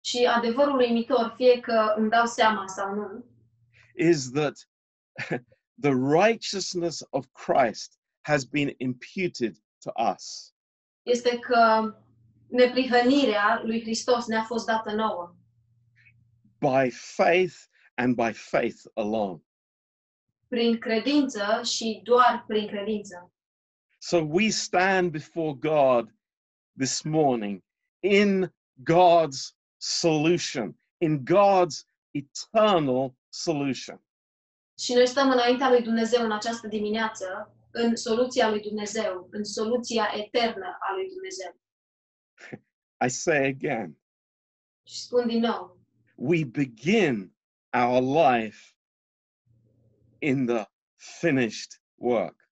Și 0.00 0.26
adevărul 0.26 0.78
uimitor, 0.78 1.34
fie 1.36 1.60
că 1.60 1.94
îmi 1.96 2.10
dau 2.10 2.26
seama 2.26 2.66
sau 2.66 2.94
nu, 2.94 3.24
is 3.96 4.30
that 4.30 4.54
the 5.86 5.92
righteousness 5.94 7.02
of 7.10 7.26
Christ 7.32 7.98
has 8.20 8.44
been 8.44 8.74
imputed 8.78 9.56
to 9.84 9.90
us. 10.12 10.52
este 11.02 11.38
că 11.38 11.94
neprihănirea 12.48 13.60
lui 13.64 13.80
Hristos 13.80 14.26
ne-a 14.26 14.42
fost 14.44 14.66
dată 14.66 14.92
nouă. 14.94 15.34
by 16.60 16.90
faith 16.90 17.54
and 17.94 18.14
by 18.14 18.32
faith 18.32 18.78
alone. 18.94 19.42
Prin 20.48 20.78
credință 20.78 21.60
și 21.62 22.00
doar 22.04 22.44
prin 22.46 22.66
credință. 22.66 23.32
So 23.98 24.22
we 24.22 24.50
stand 24.50 25.12
before 25.12 25.54
God 25.54 26.10
this 26.76 27.04
morning 27.04 27.62
in 28.02 28.50
God's 28.82 29.54
solution, 29.78 30.74
in 31.00 31.24
God's 31.24 31.84
eternal 32.14 33.14
solution. 33.30 34.00
Și 34.78 34.94
noi 34.94 35.06
stăm 35.06 35.30
înaintea 35.30 35.70
lui 35.70 35.82
Dumnezeu 35.82 36.24
în 36.24 36.32
această 36.32 36.66
dimineață, 36.68 37.54
în 37.70 37.96
soluția 37.96 38.50
lui 38.50 38.60
Dumnezeu, 38.60 39.28
în 39.30 39.44
soluția 39.44 40.10
eternă 40.14 40.76
a 40.80 40.94
lui 40.94 41.08
Dumnezeu. 41.08 41.56
I 43.06 43.08
say 43.08 43.46
again, 43.46 43.98
Și 44.88 45.00
spun 45.00 45.26
din 45.26 45.40
nou, 45.40 45.78
we 46.14 46.44
begin 46.44 47.36
our 47.72 48.00
life 48.00 48.74
in 50.18 50.46
the 50.46 50.64
finished 50.96 51.80
work. 51.94 52.47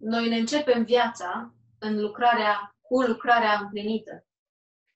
Noi 0.00 0.28
ne 0.28 0.36
începem 0.36 0.84
viața 0.84 1.54
în 1.78 2.00
lucrarea, 2.00 2.76
cu 2.80 3.00
lucrarea 3.02 3.58
împlinită. 3.62 4.26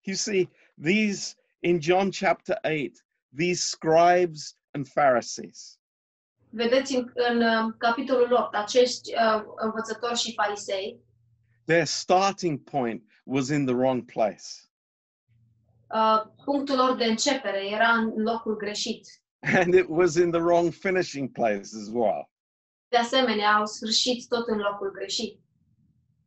You 0.02 0.16
see, 0.16 0.50
these 0.82 1.34
in 1.60 1.80
John 1.80 2.08
chapter 2.10 2.58
8, 2.62 3.04
these 3.36 3.62
scribes 3.62 4.56
and 4.70 4.88
Pharisees, 4.88 5.78
Vedeți 6.50 6.94
în, 6.96 7.10
în 7.14 7.42
uh, 7.42 7.74
capitolul 7.78 8.32
8, 8.32 8.54
acești 8.54 9.14
uh, 9.14 9.42
învățători 9.56 10.18
și 10.18 10.32
farisei, 10.34 11.00
their 11.64 11.84
starting 11.84 12.58
point 12.70 13.02
was 13.24 13.48
in 13.48 13.64
the 13.64 13.74
wrong 13.74 14.04
place. 14.04 14.44
uh, 15.94 16.22
punctul 16.44 16.76
lor 16.76 16.96
de 16.96 17.04
începere 17.04 17.68
era 17.70 17.88
în 17.88 18.12
locul 18.22 18.56
greșit. 18.56 19.08
And 19.40 19.74
it 19.74 19.86
was 19.88 20.14
in 20.14 20.30
the 20.30 20.40
wrong 20.40 20.72
finishing 20.72 21.32
place 21.32 21.60
as 21.60 21.88
well. 21.92 22.30
De 22.94 23.00
asemenea, 23.00 23.54
au 23.54 23.66
sfârșit 23.66 24.28
tot 24.28 24.46
în 24.48 24.58
locul 24.58 24.90
greșit. 24.90 25.40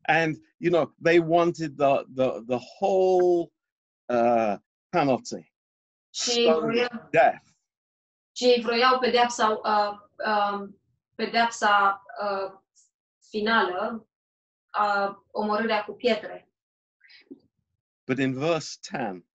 And, 0.01 0.35
you 0.57 0.71
know, 0.71 0.95
they 1.03 1.19
wanted 1.19 1.77
the, 1.77 2.03
the, 2.15 2.41
the 2.47 2.59
whole 2.79 3.51
uh, 4.05 4.55
penalty, 4.89 5.53
Și 6.13 6.31
stone 6.31 6.57
vroiau, 6.59 7.07
death. 7.11 7.45
și 8.31 8.43
ei 8.45 8.61
vroiau 8.61 8.99
pedeapsa, 8.99 9.49
uh, 9.49 9.97
uh, 10.27 10.69
pedeapsa 11.15 12.03
uh, 12.21 12.59
finală, 13.29 14.07
uh, 14.79 15.15
omorârea 15.31 15.83
cu 15.83 15.91
pietre. 15.91 16.49
But 18.05 18.17
in 18.19 18.33
verse 18.33 18.77
10, 18.81 19.25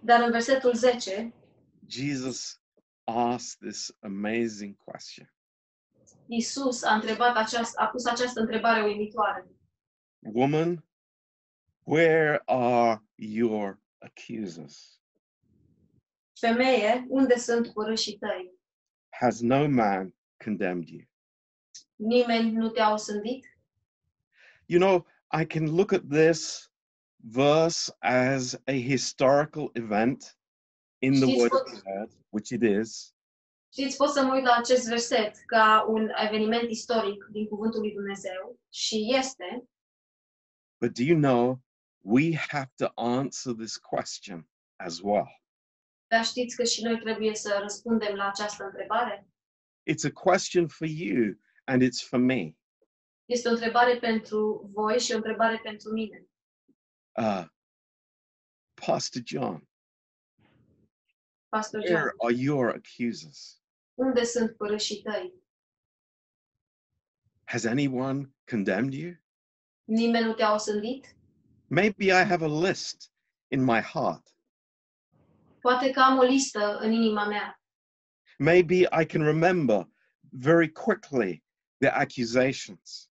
Dar 0.00 0.20
în 0.20 0.30
versetul 0.30 0.74
10, 0.74 1.34
Jesus 1.86 2.60
asked 3.04 3.68
this 3.68 3.96
amazing 4.02 4.76
question 4.76 5.30
Isus 6.32 6.82
a 6.82 6.94
întrebat 6.94 7.36
această, 7.36 7.80
a 7.80 7.86
pus 7.86 8.04
această 8.04 8.40
întrebare 8.40 8.82
uimitoare. 8.82 9.46
Woman, 10.18 10.84
where 11.82 12.42
are 12.46 13.02
your 13.14 13.80
accusers? 13.98 15.00
Femeie, 16.40 17.06
unde 17.08 17.36
sunt 17.36 17.72
părâșii 17.72 18.18
tăi? 18.18 18.52
Has 19.08 19.40
no 19.40 19.68
man 19.68 20.14
condemned 20.44 20.88
you? 20.88 21.02
Nimeni 21.96 22.50
nu 22.50 22.68
te-a 22.68 22.92
osândit? 22.92 23.46
You 24.66 24.80
know, 24.80 25.06
I 25.40 25.44
can 25.46 25.76
look 25.76 25.92
at 25.92 26.08
this 26.08 26.70
verse 27.16 27.96
as 27.98 28.60
a 28.66 28.72
historical 28.72 29.70
event 29.72 30.38
in 30.98 31.12
the 31.12 31.26
She's 31.26 31.38
Word 31.38 31.52
of 31.52 31.82
God, 31.82 32.10
which 32.28 32.50
it 32.50 32.62
is. 32.62 33.14
Știți, 33.72 33.96
pot 33.96 34.10
să 34.10 34.22
mă 34.24 34.34
uit 34.34 34.44
la 34.44 34.54
acest 34.56 34.88
verset 34.88 35.36
ca 35.46 35.84
un 35.88 36.10
eveniment 36.26 36.70
istoric 36.70 37.24
din 37.30 37.46
Cuvântul 37.48 37.80
lui 37.80 37.92
Dumnezeu 37.92 38.58
și 38.72 39.14
este, 39.18 39.68
But 40.80 40.94
do 40.94 41.02
you 41.02 41.18
know, 41.18 41.60
we 41.98 42.36
have 42.36 42.70
to 42.76 42.86
answer 42.94 43.54
this 43.54 43.76
question 43.76 44.48
as 44.76 44.98
well. 45.02 45.42
dar 46.06 46.24
știți 46.24 46.56
că 46.56 46.64
și 46.64 46.82
noi 46.82 46.98
trebuie 46.98 47.34
să 47.34 47.58
răspundem 47.60 48.14
la 48.14 48.28
această 48.28 48.64
întrebare? 48.64 49.28
It's 49.90 50.04
a 50.04 50.10
question 50.12 50.68
for 50.68 50.86
you 50.86 51.34
and 51.64 51.82
it's 51.82 52.06
for 52.08 52.18
me. 52.18 52.52
Este 53.24 53.48
o 53.48 53.52
întrebare 53.52 53.98
pentru 53.98 54.70
voi 54.72 54.98
și 54.98 55.12
o 55.12 55.16
întrebare 55.16 55.60
pentru 55.62 55.92
mine. 55.92 56.26
Uh, 57.18 57.44
Pastor 58.86 59.22
John, 59.24 59.68
Pastor 61.48 61.80
John, 61.86 61.94
where 61.94 62.14
are 62.18 62.34
your 62.34 62.68
accusers? 62.68 63.59
Unde 64.00 64.24
sunt 64.24 64.56
părâșii 64.56 65.02
tăi? 65.02 65.34
Has 67.44 67.64
anyone 67.64 68.34
condemned 68.50 68.92
you? 68.92 69.14
Nimeni 69.84 70.24
nu 70.24 70.32
te-a 70.34 70.54
osândit? 70.54 71.16
Maybe 71.66 72.04
I 72.04 72.24
have 72.24 72.44
a 72.44 72.68
list 72.68 73.12
in 73.48 73.64
my 73.64 73.80
heart. 73.80 74.34
Poate 75.60 75.90
că 75.90 76.00
am 76.00 76.18
o 76.18 76.22
listă 76.22 76.78
în 76.78 76.92
inima 76.92 77.26
mea. 77.26 77.62
Maybe 78.38 78.74
I 78.74 79.06
can 79.06 79.22
remember 79.22 79.88
very 80.20 80.72
quickly 80.72 81.44
the 81.78 81.88
accusations. 81.88 83.10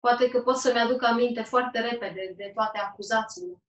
Poate 0.00 0.28
că 0.28 0.40
pot 0.40 0.56
să-mi 0.56 0.78
aduc 0.78 1.02
aminte 1.02 1.42
foarte 1.42 1.80
repede 1.80 2.34
de 2.36 2.50
toate 2.54 2.78
acuzațiile. 2.78 3.62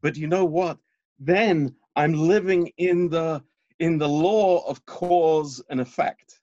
But 0.00 0.16
you 0.16 0.28
know 0.28 0.46
what? 0.60 0.80
Then 1.24 1.78
I'm 1.94 2.14
living 2.28 2.72
in 2.74 3.08
the 3.08 3.42
in 3.76 3.98
the 3.98 4.08
law 4.08 4.62
of 4.66 4.84
cause 4.84 5.64
and 5.68 5.80
effect. 5.80 6.42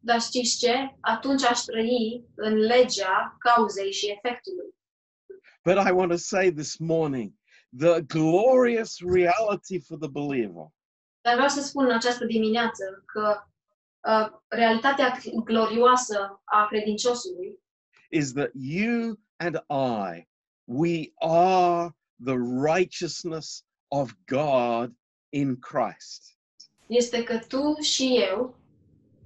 Dar 0.00 0.20
știți 0.20 0.58
ce? 0.58 0.96
Atunci 1.00 1.44
aș 1.44 1.58
trăi 1.60 2.24
în 2.34 2.54
legea 2.54 3.36
cauzei 3.38 3.92
și 3.92 4.10
efectului. 4.10 4.74
But 5.64 5.86
I 5.86 5.90
want 5.90 6.10
to 6.10 6.16
say 6.16 6.52
this 6.52 6.76
morning, 6.78 7.32
the 7.78 8.00
glorious 8.00 8.98
reality 9.00 9.78
for 9.78 9.98
the 9.98 10.08
believer 10.08 10.72
Dar 11.22 11.34
vreau 11.34 11.48
să 11.48 11.62
spun 11.62 11.84
în 11.84 11.94
această 11.94 12.24
dimineață 12.24 13.02
că 13.06 13.42
uh, 14.08 14.40
realitatea 14.48 15.18
glorioasă 15.44 16.40
a 16.44 16.66
credinciosului 16.66 17.60
is 18.10 18.32
that 18.32 18.50
you 18.54 19.18
and 19.36 19.56
I, 19.70 20.26
we 20.64 21.12
are 21.20 21.94
the 22.24 22.36
righteousness 22.72 23.64
of 23.88 24.14
God 24.26 24.94
in 25.30 25.58
Christ. 25.60 26.31
Este 26.92 27.22
că 27.22 27.38
tu 27.48 27.80
și 27.80 28.16
eu 28.30 28.60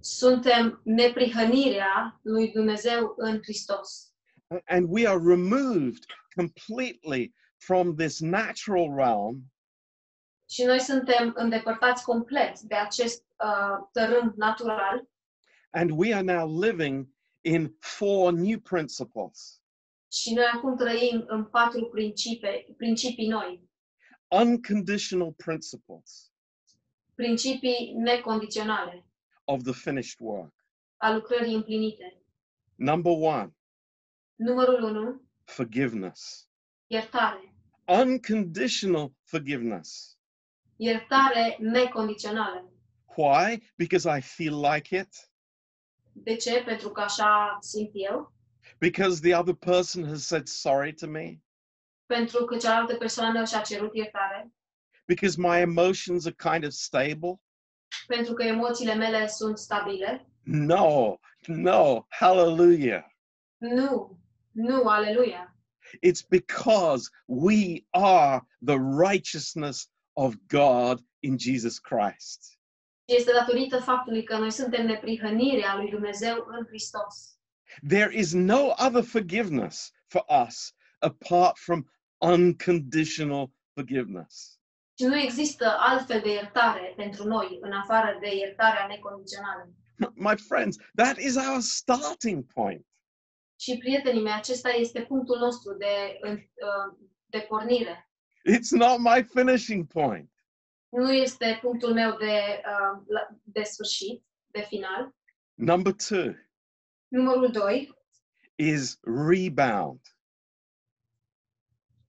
suntem 0.00 0.80
neprihănirea 0.84 2.20
lui 2.22 2.50
Dumnezeu 2.52 3.14
în 3.16 3.42
Hristos. 3.42 4.12
And 4.66 4.86
we 4.88 5.08
are 5.08 5.20
removed 5.24 6.04
completely 6.34 7.34
from 7.58 7.96
this 7.96 8.20
natural 8.20 8.94
realm. 8.96 9.52
Și 10.50 10.64
noi 10.64 10.80
suntem 10.80 11.32
îndepărtați 11.36 12.04
complet 12.04 12.60
de 12.60 12.74
acest 12.74 13.24
uh, 13.44 13.86
tărâm 13.92 14.32
natural. 14.36 15.08
And 15.70 15.90
we 15.90 16.14
are 16.14 16.22
now 16.22 16.60
living 16.60 17.08
in 17.40 17.76
four 17.80 18.32
new 18.32 18.58
principles. 18.58 19.60
Și 20.12 20.34
noi 20.34 20.44
acum 20.54 20.76
trăim 20.76 21.24
în 21.26 21.44
patru 21.44 21.88
principii, 21.88 22.74
principii 22.76 23.28
noi, 23.28 23.68
unconditional 24.28 25.32
principles 25.32 26.30
principii 27.20 27.92
necondiționale 27.96 29.04
of 29.44 29.62
the 29.62 29.72
finished 29.72 30.18
work. 30.20 30.52
a 30.96 31.12
lucrării 31.12 31.54
împlinite. 31.54 32.20
Number 32.74 33.12
one, 33.18 33.54
Numărul 34.34 34.82
1, 34.82 35.22
forgiveness, 35.44 36.48
iertare. 36.86 37.54
unconditional 37.86 39.12
forgiveness. 39.22 40.18
Iertare 40.76 41.56
necondițională. 41.60 42.70
Why? 43.16 43.70
Because 43.76 44.18
I 44.18 44.20
feel 44.20 44.60
like 44.72 44.96
it, 44.98 45.30
De 46.12 46.36
ce? 46.36 46.62
Pentru 46.64 46.90
că 46.90 47.00
așa 47.00 47.56
simt 47.60 47.90
eu. 47.92 48.32
because 48.78 49.20
the 49.20 49.36
other 49.36 49.54
person 49.54 50.04
has 50.06 50.26
said 50.26 50.46
sorry 50.46 50.94
to 50.94 51.06
me, 51.06 51.40
Pentru 52.06 52.44
că 52.44 52.56
cealaltă 52.56 52.94
persoană 52.96 53.44
și-a 53.44 53.60
cerut 53.60 53.94
iertare. 53.94 54.52
Because 55.06 55.38
my 55.38 55.60
emotions 55.60 56.26
are 56.26 56.34
kind 56.50 56.64
of 56.64 56.72
stable. 56.72 57.40
Pentru 58.06 58.34
că 58.34 58.42
emoțiile 58.42 58.94
mele 58.94 59.26
sunt 59.28 59.58
stabile. 59.58 60.26
No, 60.42 61.18
no, 61.46 62.06
hallelujah. 62.08 63.04
Nu, 63.58 64.18
nu, 64.52 64.88
aleluia. 64.88 65.56
It's 66.02 66.22
because 66.28 67.10
we 67.26 67.84
are 67.90 68.40
the 68.60 68.78
righteousness 68.78 69.88
of 70.12 70.34
God 70.48 71.04
in 71.20 71.38
Jesus 71.38 71.78
Christ. 71.78 72.58
Este 73.04 73.32
datorită 73.32 73.78
faptului 73.78 74.22
că 74.24 74.36
noi 74.36 74.50
suntem 74.50 74.86
neprihănirea 74.86 75.76
lui 75.76 75.90
Dumnezeu 75.90 76.46
în 76.48 76.66
Hristos. 76.66 77.38
There 77.88 78.18
is 78.18 78.32
no 78.32 78.74
other 78.86 79.02
forgiveness 79.02 79.92
for 80.06 80.24
us 80.46 80.74
apart 80.98 81.58
from 81.58 81.90
unconditional 82.18 83.50
forgiveness. 83.74 84.55
Și 84.98 85.04
nu 85.04 85.16
există 85.18 85.76
altfel 85.78 86.20
de 86.20 86.30
iertare 86.32 86.92
pentru 86.96 87.24
noi 87.26 87.58
în 87.60 87.72
afară 87.72 88.18
de 88.20 88.34
iertarea 88.36 88.86
necondițională. 88.86 89.68
My 90.14 90.36
friends, 90.36 90.76
that 90.94 91.16
is 91.18 91.36
our 91.36 91.60
starting 91.60 92.44
point. 92.52 92.86
Și 93.60 93.78
prietenii 93.78 94.22
mei, 94.22 94.32
acesta 94.32 94.68
este 94.68 95.02
punctul 95.02 95.38
nostru 95.38 95.74
de, 95.74 96.18
în- 96.20 96.32
uh, 96.38 96.96
de 97.26 97.38
pornire. 97.48 98.10
It's 98.50 98.70
not 98.70 98.98
my 98.98 99.22
finishing 99.24 99.86
point. 99.86 100.30
Nu 100.88 101.12
este 101.12 101.58
punctul 101.62 101.92
meu 101.92 102.16
de, 102.16 102.62
uh, 102.64 103.02
la- 103.06 103.28
de 103.42 103.62
sfârșit, 103.62 104.24
de 104.46 104.60
final. 104.68 105.14
Number 105.54 105.92
two 105.92 106.32
Numărul 107.08 107.50
2 107.50 107.94
is 108.54 108.98
rebound. 109.28 110.00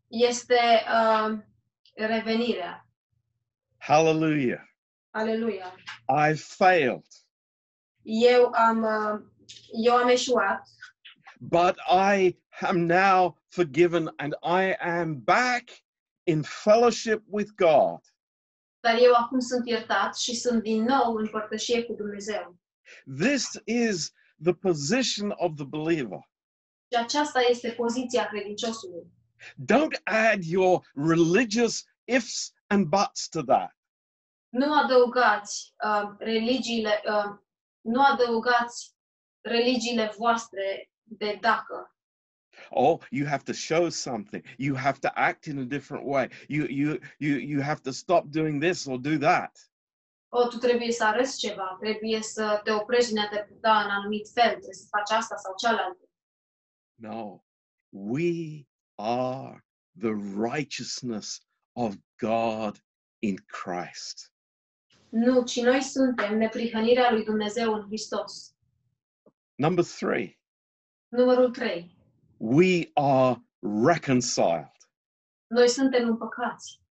este 0.07 0.59
uh, 0.87 1.37
revenirea. 2.05 2.87
Hallelujah. 3.77 4.61
Aleluia. 5.11 5.73
I've 6.07 6.39
failed, 6.39 7.05
Eu 8.03 8.51
am, 8.53 8.83
uh, 8.83 9.19
eu 9.85 9.95
am 9.95 10.07
eșuat, 10.07 10.67
but 11.39 11.75
I 11.89 12.37
am 12.61 12.85
now 12.85 13.37
forgiven 13.49 14.09
and 14.17 14.33
I 14.43 14.75
am 14.79 15.19
back 15.23 15.69
in 16.23 16.43
fellowship 16.43 17.23
with 17.25 17.51
God. 17.55 17.99
dar 18.79 18.97
eu 18.99 19.13
acum 19.13 19.39
sunt 19.39 19.67
iertat 19.67 20.17
și 20.17 20.35
sunt 20.35 20.63
din 20.63 20.83
nou 20.83 21.15
în 21.15 21.27
părtășie 21.27 21.83
cu 21.83 21.93
Dumnezeu. 21.93 22.57
This 23.19 23.61
is 23.65 24.11
the 24.43 24.53
position 24.53 25.33
of 25.35 25.55
the 25.55 25.65
believer. 25.65 26.19
Și 26.91 26.97
aceasta 26.99 27.39
este 27.49 27.69
poziția 27.69 28.27
credinciosului. 28.27 29.11
Don't 29.55 30.01
add 30.03 30.43
your 30.43 30.81
religious 30.93 31.83
ifs 32.05 32.53
and 32.67 32.87
buts 32.89 33.27
to 33.29 33.41
that. 33.43 33.75
Nu 34.49 34.73
adăugați 34.73 35.73
uh, 35.83 36.15
religiile, 36.17 37.01
uh, 37.05 37.37
nu 37.81 38.03
adăugați 38.03 38.95
religiile 39.41 40.13
voastre 40.17 40.91
de 41.03 41.37
dacă. 41.41 41.91
Oh, 42.69 42.99
you 43.11 43.27
have 43.27 43.43
to 43.43 43.53
show 43.53 43.89
something. 43.89 44.43
You 44.57 44.75
have 44.75 44.99
to 44.99 45.09
act 45.13 45.45
in 45.45 45.59
a 45.59 45.63
different 45.63 46.05
way. 46.05 46.29
You 46.47 46.65
you 46.69 46.99
you 47.17 47.37
you 47.37 47.61
have 47.61 47.81
to 47.81 47.91
stop 47.91 48.25
doing 48.31 48.61
this 48.61 48.85
or 48.85 48.97
do 48.97 49.17
that. 49.17 49.51
O, 50.29 50.47
tu 50.47 50.57
trebuie 50.57 50.91
să 50.91 51.05
arăți 51.05 51.37
ceva, 51.37 51.77
trebuie 51.79 52.21
să 52.21 52.61
te 52.63 52.71
oprești 52.71 53.09
din 53.13 53.19
a 53.19 53.27
te 53.27 53.45
purta 53.47 53.81
în 53.81 53.89
anumit 53.89 54.29
fel, 54.33 54.49
trebuie 54.49 54.73
să 54.73 54.87
faci 54.89 55.17
asta 55.17 55.35
sau 55.35 55.53
cealaltă. 55.57 56.09
No. 56.95 57.41
We 57.89 58.66
are 58.97 59.63
the 59.99 60.13
righteousness 60.35 61.39
of 61.75 61.97
God 62.17 62.81
in 63.19 63.37
Christ. 63.47 64.31
Nu, 65.09 65.43
ci 65.43 65.61
noi 65.61 65.81
suntem 65.81 66.37
neprihănirea 66.37 67.11
lui 67.11 67.23
Dumnezeu 67.23 67.73
în 67.73 67.85
Hristos. 67.85 68.55
Number 69.55 69.85
3. 69.85 70.39
Numărul 71.07 71.51
3. 71.51 71.95
We 72.37 72.89
are 72.93 73.41
reconciled. 73.85 74.71
Noi 75.47 75.69
suntem 75.69 76.07
împăcați. 76.07 76.81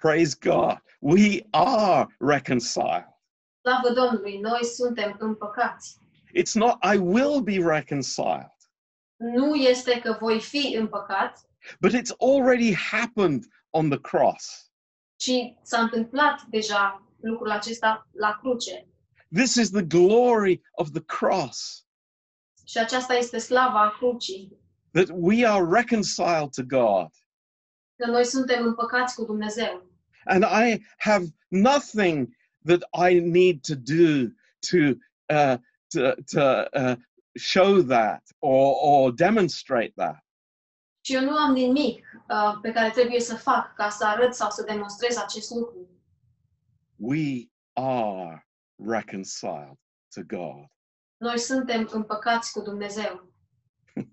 Praise 0.00 0.36
God. 0.40 0.82
We 0.98 1.46
are 1.50 2.16
reconciled. 2.18 3.06
Slavă 3.60 3.90
Domnului, 3.94 4.38
noi 4.38 4.64
suntem 4.64 5.16
împăcați. 5.18 5.98
It's 6.34 6.54
not, 6.54 6.84
I 6.94 6.96
will 6.96 7.40
be 7.40 7.58
reconciled, 7.58 8.55
Nu 9.16 9.54
este 9.54 10.00
că 10.00 10.16
voi 10.20 10.40
fi 10.40 10.74
împăcat, 10.78 11.48
but 11.80 11.92
it's 11.92 12.14
already 12.18 12.74
happened 12.74 13.44
on 13.70 13.88
the 13.88 13.98
cross. 14.00 14.70
ci 15.16 15.30
s-a 15.62 15.80
întâmplat 15.80 16.42
deja 16.42 17.06
lucrul 17.20 17.50
acesta 17.50 18.08
la 18.12 18.38
cruce. 18.40 18.86
This 19.34 19.54
is 19.54 19.70
the 19.70 19.82
glory 19.82 20.62
of 20.72 20.90
the 20.90 21.02
cross 21.02 21.86
Și 22.64 22.78
aceasta 22.78 23.14
este 23.14 23.38
slava 23.38 23.94
crucii, 23.98 24.58
that 24.92 25.08
we 25.12 25.46
are 25.46 25.64
reconciled 25.70 26.50
to 26.54 26.62
God. 26.62 27.10
că 27.96 28.06
noi 28.06 28.24
suntem 28.24 28.64
împăcați 28.66 29.14
cu 29.14 29.24
Dumnezeu. 29.24 29.90
And 30.24 30.44
I 30.44 30.82
have 30.96 31.24
nothing 31.48 32.28
that 32.64 32.82
I 33.10 33.20
need 33.20 33.60
to 33.66 33.74
do 33.74 34.28
to, 34.70 34.78
uh, 35.34 35.56
to, 35.88 36.14
to 36.32 36.68
uh, 36.72 36.96
show 37.36 37.82
that 37.82 38.22
or, 38.38 38.74
or 38.80 39.12
demonstrate 39.12 39.92
that. 39.96 40.24
Și 41.00 41.14
eu 41.14 41.20
nu 41.20 41.36
am 41.36 41.52
nimic 41.52 42.04
uh, 42.28 42.58
pe 42.62 42.72
care 42.72 42.90
trebuie 42.90 43.20
să 43.20 43.36
fac 43.36 43.74
ca 43.74 43.88
să 43.88 44.06
arăt 44.06 44.34
sau 44.34 44.50
să 44.50 44.62
demonstrez 44.62 45.16
acest 45.16 45.50
lucru. 45.50 45.88
We 46.96 47.48
are 47.72 48.46
reconciled 48.76 49.78
to 50.14 50.22
God 50.26 50.66
Noi 51.16 51.38
suntem 51.38 51.88
împăcați 51.92 52.52
cu 52.52 52.60
Dumnezeu. 52.60 53.32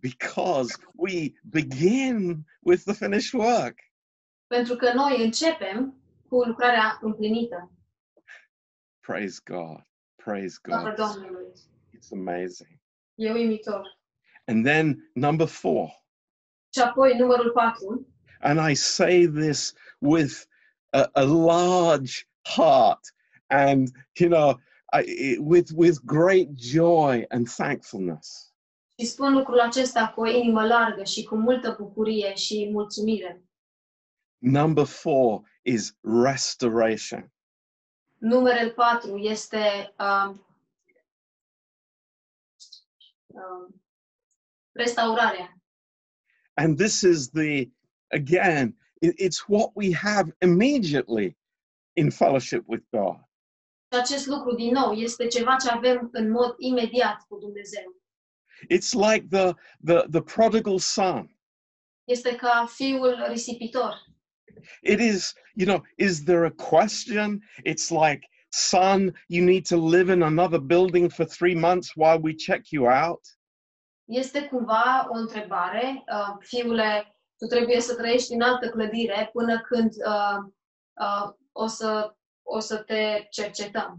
because 0.00 0.76
we 0.94 1.32
begin 1.42 2.44
with 2.60 2.82
the 2.84 2.94
finished 2.94 3.40
work. 3.40 3.78
Pentru 4.46 4.76
că 4.76 4.92
noi 4.92 5.24
începem 5.24 6.00
cu 6.28 6.44
lucrarea 6.44 6.98
împlinită. 7.00 7.70
Praise 9.00 9.40
God. 9.44 9.86
Praise 10.24 10.58
God. 10.62 10.94
It's 12.06 12.12
amazing. 12.12 12.78
E 13.18 13.30
uimitor. 13.32 13.82
And 14.46 14.64
then 14.64 15.10
number 15.14 15.46
four, 15.46 15.90
Și 16.74 16.80
apoi 16.80 17.16
numărul 17.18 17.50
4. 17.50 18.06
and 18.40 18.60
I 18.70 18.74
say 18.74 19.26
this 19.26 19.74
with 20.00 20.46
a, 20.92 21.08
a 21.14 21.24
large 21.24 22.28
heart 22.44 23.00
and, 23.50 23.88
you 24.20 24.28
know, 24.28 24.56
I, 24.92 25.36
with, 25.40 25.72
with 25.74 25.98
great 26.04 26.48
joy 26.54 27.24
and 27.30 27.48
thankfulness. 27.48 28.52
Și 28.98 29.06
spun 29.06 29.32
lucrul 29.32 29.60
acesta 29.60 30.12
cu 30.14 30.20
o 30.20 30.26
inimă 30.26 30.66
largă 30.66 31.04
și 31.04 31.24
cu 31.24 31.36
multă 31.36 31.76
bucurie 31.78 32.34
și 32.34 32.68
mulțumire. 32.72 33.42
Number 34.38 34.84
four 34.84 35.42
is 35.62 35.96
restoration. 36.00 37.32
Numărul 38.18 38.70
4 38.70 39.16
este 39.16 39.94
um, 39.98 40.45
um, 43.34 43.80
restaurarea. 44.74 45.48
And 46.56 46.78
this 46.78 47.02
is 47.02 47.30
the, 47.30 47.70
again, 48.12 48.74
it- 49.02 49.14
it's 49.18 49.48
what 49.48 49.70
we 49.74 49.92
have 49.92 50.32
immediately 50.40 51.36
in 51.96 52.10
fellowship 52.10 52.64
with 52.66 52.82
God. 52.92 53.18
Acest 53.88 54.26
lucru, 54.26 54.54
din 54.54 54.72
nou, 54.72 54.92
este 54.92 55.26
ceva 55.26 55.56
ce 55.56 55.68
avem 55.70 56.08
în 56.12 56.30
mod 56.30 56.54
imediat 56.58 57.22
cu 57.28 57.38
Dumnezeu. 57.38 57.94
It's 58.70 58.94
like 58.94 59.26
the, 59.30 59.54
the, 59.84 60.06
the 60.10 60.20
prodigal 60.22 60.78
son. 60.78 61.36
Este 62.04 62.34
ca 62.34 62.66
fiul 62.68 63.24
risipitor. 63.28 63.94
It 64.82 65.00
is, 65.00 65.34
you 65.54 65.66
know, 65.66 65.82
is 65.96 66.24
there 66.24 66.44
a 66.44 66.50
question? 66.50 67.42
It's 67.64 67.90
like, 67.90 68.26
son, 68.56 69.12
you 69.28 69.44
need 69.44 69.66
to 69.66 69.76
live 69.76 70.08
in 70.08 70.22
another 70.22 70.58
building 70.58 71.10
for 71.10 71.24
three 71.26 71.54
months 71.54 71.94
while 71.94 72.18
we 72.18 72.34
check 72.34 72.72
you 72.72 72.86
out. 72.86 73.20
Este 74.08 74.48
cumva 74.48 75.08
o 75.10 75.14
întrebare, 75.14 76.04
uh, 76.12 76.36
fiule, 76.40 77.16
tu 77.38 77.46
trebuie 77.46 77.80
să 77.80 77.94
trăiești 77.94 78.32
în 78.32 78.40
altă 78.40 78.68
clădire 78.68 79.30
până 79.32 79.60
când 79.60 79.92
uh, 80.06 80.38
uh, 81.00 81.32
o, 81.52 81.66
să, 81.66 82.16
o 82.42 82.58
să 82.58 82.76
te 82.76 83.26
cercetăm. 83.30 83.98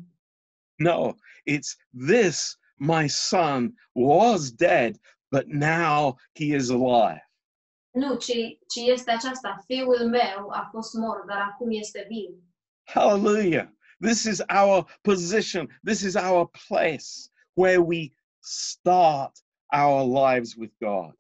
No, 0.76 1.14
it's 1.46 1.76
this, 2.08 2.58
my 2.76 3.08
son 3.08 3.74
was 3.92 4.52
dead, 4.52 4.96
but 5.32 5.48
now 5.48 6.18
he 6.34 6.56
is 6.56 6.70
alive. 6.70 7.22
Nu, 7.92 8.16
ci, 8.16 8.58
ci 8.68 8.76
este 8.86 9.12
aceasta, 9.12 9.58
fiul 9.66 10.10
meu 10.10 10.50
a 10.50 10.70
fost 10.72 10.94
mort, 10.94 11.26
dar 11.26 11.42
acum 11.42 11.68
este 11.72 12.06
viu. 12.10 12.44
Hallelujah. 12.84 13.77
This 14.00 14.26
is 14.26 14.44
our 14.50 14.86
position. 15.02 15.68
This 15.84 16.02
is 16.02 16.16
our 16.16 16.50
place 16.68 17.30
where 17.54 17.80
we 17.82 18.14
start 18.40 19.32
our 19.74 20.04
lives 20.04 20.56
with 20.56 20.72
God. 20.80 21.14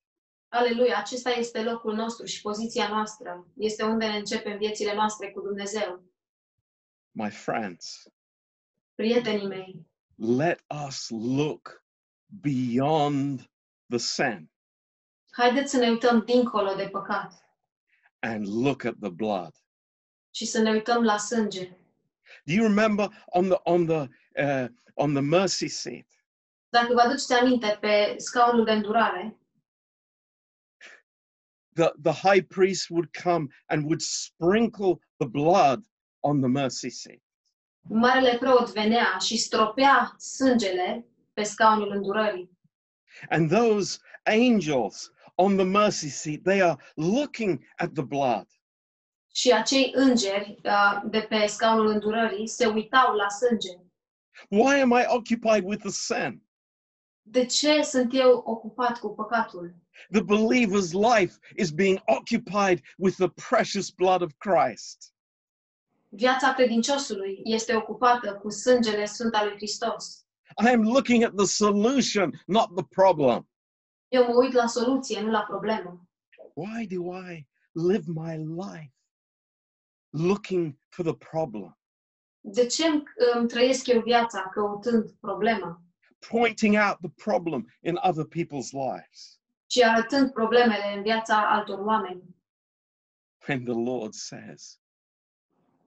Aleluia, 0.49 0.97
acesta 0.97 1.29
este 1.29 1.63
locul 1.63 1.93
nostru 1.95 2.25
și 2.25 2.41
poziția 2.41 2.87
noastră. 2.87 3.47
Este 3.57 3.83
unde 3.83 4.05
ne 4.05 4.17
începem 4.17 4.57
viețile 4.57 4.93
noastre 4.93 5.31
cu 5.31 5.41
Dumnezeu. 5.41 6.03
My 7.11 7.29
friends, 7.29 8.07
Prietenii 8.95 9.47
mei, 9.47 9.85
let 10.15 10.63
us 10.87 11.09
look 11.09 11.83
beyond 12.25 13.49
the 13.89 13.97
sin 13.97 14.49
haideți 15.37 15.71
să 15.71 15.77
ne 15.77 15.89
uităm 15.89 16.23
dincolo 16.25 16.73
de 16.75 16.87
păcat 16.91 17.47
and 18.19 18.47
look 18.47 18.83
at 18.83 18.95
the 18.99 19.09
blood. 19.09 19.53
și 20.31 20.45
să 20.45 20.61
ne 20.61 20.71
uităm 20.71 21.03
la 21.03 21.17
sânge. 21.17 21.77
Do 22.47 22.53
you 22.53 22.63
remember 22.63 23.09
on 23.33 23.49
the 23.49 23.59
on 23.65 23.85
the 23.85 24.07
uh, 24.37 24.67
on 24.95 25.13
the 25.13 25.21
mercy 25.21 25.67
seat? 25.67 26.05
Dacă 26.69 26.93
vă 26.93 26.99
aduceți 27.01 27.33
aminte 27.33 27.77
pe 27.81 28.13
scaunul 28.17 28.65
de 28.65 28.71
îndurare, 28.71 29.37
The 31.75 31.91
the 32.01 32.11
high 32.13 32.41
priest 32.47 32.89
would 32.89 33.09
come 33.23 33.47
and 33.67 33.83
would 33.83 34.01
sprinkle 34.01 34.99
the 35.17 35.27
blood 35.27 35.83
on 36.23 36.39
the 36.41 36.49
mercy 36.49 36.89
seat. 36.89 37.21
marele 37.89 38.37
preot 38.37 38.73
venea 38.73 39.17
și 39.17 39.37
stropea 39.37 40.15
sângele 40.17 41.05
pe 41.33 41.43
scaunul 41.43 41.91
îndurării. 41.91 42.49
And 43.29 43.49
those 43.49 43.99
angels 44.23 45.11
on 45.35 45.55
the 45.55 45.65
mercy 45.65 46.09
seat, 46.09 46.43
they 46.43 46.61
are 46.61 46.77
looking 46.95 47.63
at 47.77 47.93
the 47.93 48.03
blood. 48.03 48.47
Și 49.37 49.51
acei 49.51 49.91
îngeri 49.95 50.59
uh, 50.63 51.01
de 51.05 51.19
pe 51.19 51.45
scaunul 51.45 51.87
îndurării 51.87 52.47
se 52.47 52.65
uitau 52.65 53.15
la 53.15 53.29
sânge. 53.29 53.77
Why 54.49 54.81
am 54.81 54.89
I 54.91 55.03
occupied 55.07 55.63
with 55.63 55.81
the 55.81 55.89
sin? 55.89 56.43
De 57.21 57.45
ce 57.45 57.81
sunt 57.81 58.13
eu 58.13 58.43
ocupat 58.45 58.99
cu 58.99 59.09
păcatul? 59.09 59.75
The 60.11 60.21
believer's 60.21 60.91
life 60.91 61.37
is 61.55 61.71
being 61.71 62.01
occupied 62.05 62.81
with 62.97 63.15
the 63.15 63.29
precious 63.49 63.89
blood 63.89 64.21
of 64.21 64.31
Christ. 64.37 65.13
Viața 66.09 66.53
credinciosului 66.53 67.41
este 67.43 67.75
ocupată 67.75 68.33
cu 68.33 68.49
sângele 68.49 69.05
sfânt 69.05 69.33
al 69.33 69.47
lui 69.47 69.55
Hristos. 69.55 70.25
I 70.65 70.69
am 70.69 70.81
looking 70.81 71.23
at 71.23 71.35
the 71.35 71.45
solution, 71.45 72.41
not 72.45 72.75
the 72.75 72.85
problem. 72.85 73.49
Eu 74.07 74.25
mă 74.25 74.33
uit 74.35 74.53
la 74.53 74.67
soluție, 74.67 75.21
nu 75.21 75.29
la 75.29 75.41
problemă. 75.41 76.07
Why 76.53 76.87
do 76.87 77.15
I 77.31 77.47
live 77.71 78.03
my 78.07 78.37
life 78.37 78.95
looking 80.09 80.79
for 80.89 81.05
the 81.05 81.15
problem? 81.15 81.77
De 82.39 82.65
ce 82.65 82.83
îmi, 82.87 83.47
trăiesc 83.47 83.87
eu 83.87 84.01
viața 84.01 84.49
căutând 84.49 85.11
problema 85.11 85.81
pointing 86.29 86.75
out 86.75 86.97
the 87.01 87.09
problem 87.09 87.67
in 87.81 87.97
other 88.01 88.25
people's 88.25 88.71
lives? 88.71 89.39
și 89.69 89.81
arătând 89.83 90.31
problemele 90.31 90.93
în 90.95 91.01
viața 91.01 91.51
altor 91.51 91.79
oameni? 91.79 92.35
When 93.47 93.63
the 93.63 93.73
Lord 93.73 94.13
says, 94.13 94.79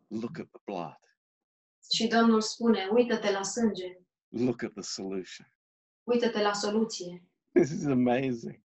Look 0.09 0.38
at 0.38 0.48
the 0.50 0.61
blood, 0.64 0.98
Și 1.92 2.06
Domnul 2.06 2.40
spune, 2.40 2.88
uită-te 2.92 3.30
la 3.30 3.42
sânge, 3.42 3.98
look 4.28 4.62
at 4.62 4.72
the 4.72 4.83
solution. 4.83 5.52
uită-te 6.02 6.42
la 6.42 6.52
soluție. 6.52 7.24
This 7.52 7.70
is 7.70 7.85
amazing. 7.85 8.62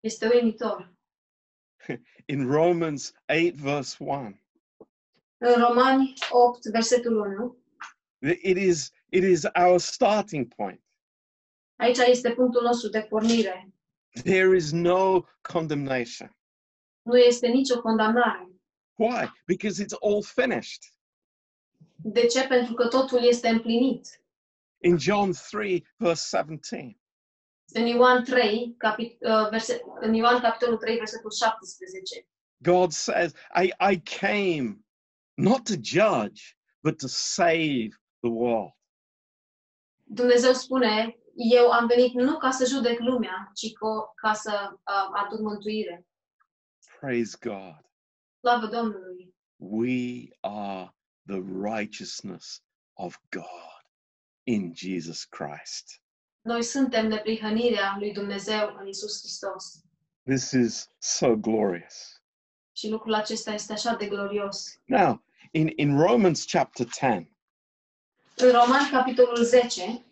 Este 0.00 0.28
uimitor. 0.32 0.94
In 2.32 2.46
Romans 2.46 3.12
8, 3.28 3.54
verse 3.54 3.96
1, 4.04 4.20
În 4.20 4.40
Romani 5.38 6.12
8, 6.30 6.64
versetul 6.70 7.16
1, 7.16 7.56
it 8.20 8.56
is, 8.56 8.90
it 9.10 9.22
is 9.22 9.44
our 9.54 9.78
starting 9.78 10.54
point. 10.54 10.80
aici 11.76 11.98
este 11.98 12.30
punctul 12.30 12.62
nostru 12.62 12.88
de 12.88 13.00
pornire. 13.00 13.70
There 14.24 14.56
is 14.56 14.72
no 14.72 15.24
condemnation. 15.52 16.36
Nu 17.02 17.16
este 17.16 17.46
nicio 17.46 17.80
condamnare. 17.80 18.50
Why? 18.98 19.30
Because 19.46 19.84
it's 19.84 19.94
all 20.00 20.22
finished. 20.22 20.82
De 21.96 22.26
ce? 22.26 22.46
Pentru 22.46 22.74
că 22.74 22.88
totul 22.88 23.24
este 23.24 23.48
împlinit. 23.48 24.20
In 24.78 24.98
John 24.98 25.30
3, 25.50 25.86
verse 25.96 26.36
17, 26.36 26.98
În 27.74 27.86
Ioan 27.86 28.24
3, 28.24 28.74
capit, 28.78 29.20
uh, 29.20 29.48
verse, 29.50 29.80
în 30.00 30.14
Ioan 30.14 30.40
capitolul 30.40 30.76
3, 30.76 30.96
versetul 30.96 31.30
17. 31.30 32.28
God 32.62 32.92
says, 32.92 33.32
I, 33.62 33.72
I 33.90 34.00
came 34.20 34.85
not 35.36 35.64
to 35.66 35.74
judge, 35.82 36.56
but 36.82 36.98
to 36.98 37.08
save 37.08 37.90
the 38.20 38.30
world. 38.30 38.72
Dumnezeu 40.04 40.52
spune, 40.52 41.16
eu 41.34 41.70
am 41.70 41.86
venit 41.86 42.12
nu 42.12 42.38
ca 42.38 42.50
să 42.50 42.64
judec 42.64 42.98
lumea, 42.98 43.50
ci 43.54 43.72
ca 44.14 44.32
să 44.32 44.70
uh, 44.72 45.08
aduc 45.12 45.40
mântuire. 45.40 46.06
Praise 47.00 47.36
God. 47.40 47.84
Slavă 48.38 48.66
Domnului! 48.66 49.34
We 49.56 50.28
are 50.40 50.94
the 51.26 51.40
righteousness 51.62 52.62
of 52.94 53.18
God 53.30 53.82
in 54.44 54.72
Jesus 54.74 55.24
Christ. 55.24 56.00
Noi 56.40 56.62
suntem 56.62 57.06
neprihănirea 57.06 57.96
lui 57.98 58.12
Dumnezeu 58.12 58.76
în 58.78 58.86
Isus 58.86 59.20
Hristos. 59.20 59.84
This 60.22 60.50
is 60.50 60.90
so 60.98 61.36
glorious. 61.36 62.22
Și 62.72 62.88
lucrul 62.88 63.14
acesta 63.14 63.52
este 63.52 63.72
așa 63.72 63.94
de 63.94 64.06
glorios. 64.06 64.80
Now, 64.84 65.24
in, 65.56 65.68
in 65.78 65.96
Romans 65.96 66.44
chapter 66.44 66.84
10, 66.84 67.26
În 68.38 68.52
Roman, 68.52 68.90
capitolul 68.90 69.44
10, 69.44 70.04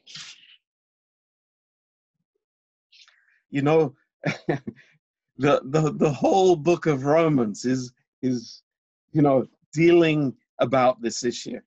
you 3.48 3.62
know, 3.62 3.94
the, 5.36 5.60
the, 5.70 5.92
the 5.92 6.10
whole 6.10 6.56
book 6.56 6.86
of 6.86 7.04
Romans 7.04 7.64
is, 7.64 7.92
is, 8.22 8.62
you 9.12 9.22
know, 9.22 9.46
dealing 9.72 10.34
about 10.56 11.00
this 11.02 11.22
issue. 11.22 11.62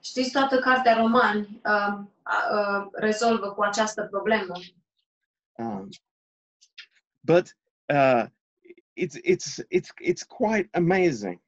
știți, 0.00 0.30
toată 0.30 0.58
cartea 0.58 0.96
Romani 0.96 1.60
uh, 1.64 1.98
uh, 2.52 2.86
rezolvă 2.92 3.52
cu 3.52 3.62
această 3.62 4.02
problemă. 4.10 4.54
Um, 5.58 5.88
but 7.24 7.56
uh, 7.88 8.26
it's, 8.94 9.16
it's, 9.24 9.60
it's, 9.70 9.90
it's 10.00 10.22
quite 10.22 10.68
amazing 10.72 11.40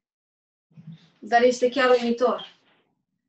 Dar 1.19 1.41
este 1.43 1.69
chiar 1.69 1.89
uimitor 1.89 2.59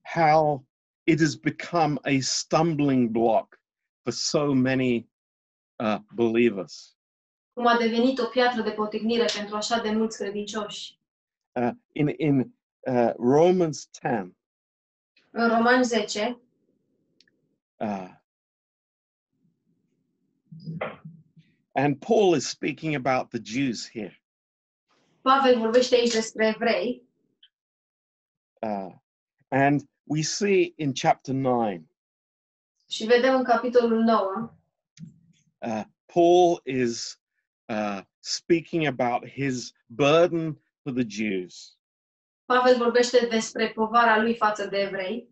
how 0.02 0.64
it 1.06 1.20
has 1.20 1.36
become 1.36 1.98
a 2.04 2.20
stumbling 2.20 3.08
block 3.08 3.58
for 4.04 4.12
so 4.12 4.54
many 4.54 5.06
uh, 5.78 5.98
believers. 6.14 6.94
cum 7.54 7.66
a 7.66 7.76
devenit 7.76 8.18
o 8.18 8.26
piatră 8.26 8.62
de 8.62 8.70
potignire 8.70 9.24
pentru 9.36 9.56
așa 9.56 9.80
de 9.80 9.90
mulți 9.90 10.18
credincioși. 10.18 10.98
Uh, 11.52 11.70
in 11.92 12.08
in 12.16 12.54
uh, 12.80 13.12
Romans 13.16 13.88
10, 14.00 14.34
În 15.30 15.48
Romani 15.48 15.84
10, 15.84 16.40
uh, 17.76 18.08
and 21.72 21.98
Paul 21.98 22.36
is 22.36 22.48
speaking 22.48 22.94
about 22.94 23.28
the 23.28 23.40
Jews 23.42 23.90
here. 23.90 24.22
Pavel 25.20 25.58
vorbește 25.58 25.94
aici 25.94 26.12
despre 26.12 26.46
evrei 26.46 27.09
Uh, 28.62 28.90
and 29.50 29.84
we 30.06 30.22
see 30.22 30.74
in 30.76 30.92
chapter 30.92 31.34
9, 31.34 31.80
și 32.90 33.04
vedem 33.06 33.34
în 33.34 33.44
capitolul 33.44 34.02
9 34.02 34.54
uh, 35.58 35.84
Paul 36.06 36.60
is 36.64 37.20
uh, 37.68 38.00
speaking 38.20 38.86
about 38.86 39.28
his 39.28 39.72
burden 39.86 40.58
for 40.82 40.92
the 40.92 41.04
Jews. 41.08 41.78
Pavel 42.44 42.76
vorbește 42.76 43.26
despre 43.30 43.68
povara 43.68 44.22
lui 44.22 44.36
față 44.36 44.66
de 44.66 44.78
evrei 44.78 45.28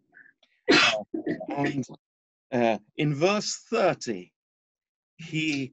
And 1.56 1.84
uh, 2.50 2.78
in 2.94 3.14
verse 3.14 3.64
30, 3.68 4.32
he 5.18 5.72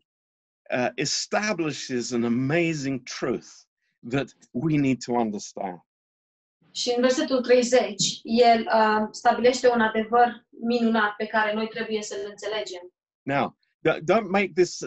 uh, 0.71 0.89
establishes 0.95 2.11
an 2.11 2.23
amazing 2.23 3.03
truth 3.03 3.65
that 4.03 4.33
we 4.53 4.77
need 4.77 5.01
to 5.01 5.15
understand. 5.15 5.79
Și 6.75 6.93
în 6.95 7.01
versetul 7.01 7.41
30 7.41 8.19
el 8.23 8.59
uh, 8.59 9.07
stabilește 9.11 9.69
un 9.69 9.81
adevăr 9.81 10.45
minunat 10.49 11.15
pe 11.15 11.25
care 11.25 11.53
noi 11.53 11.67
trebuie 11.67 12.01
să-l 12.01 12.25
înțelegem. 12.29 12.93
Now, 13.21 13.57
don't 13.83 14.29
make 14.29 14.51
this, 14.55 14.79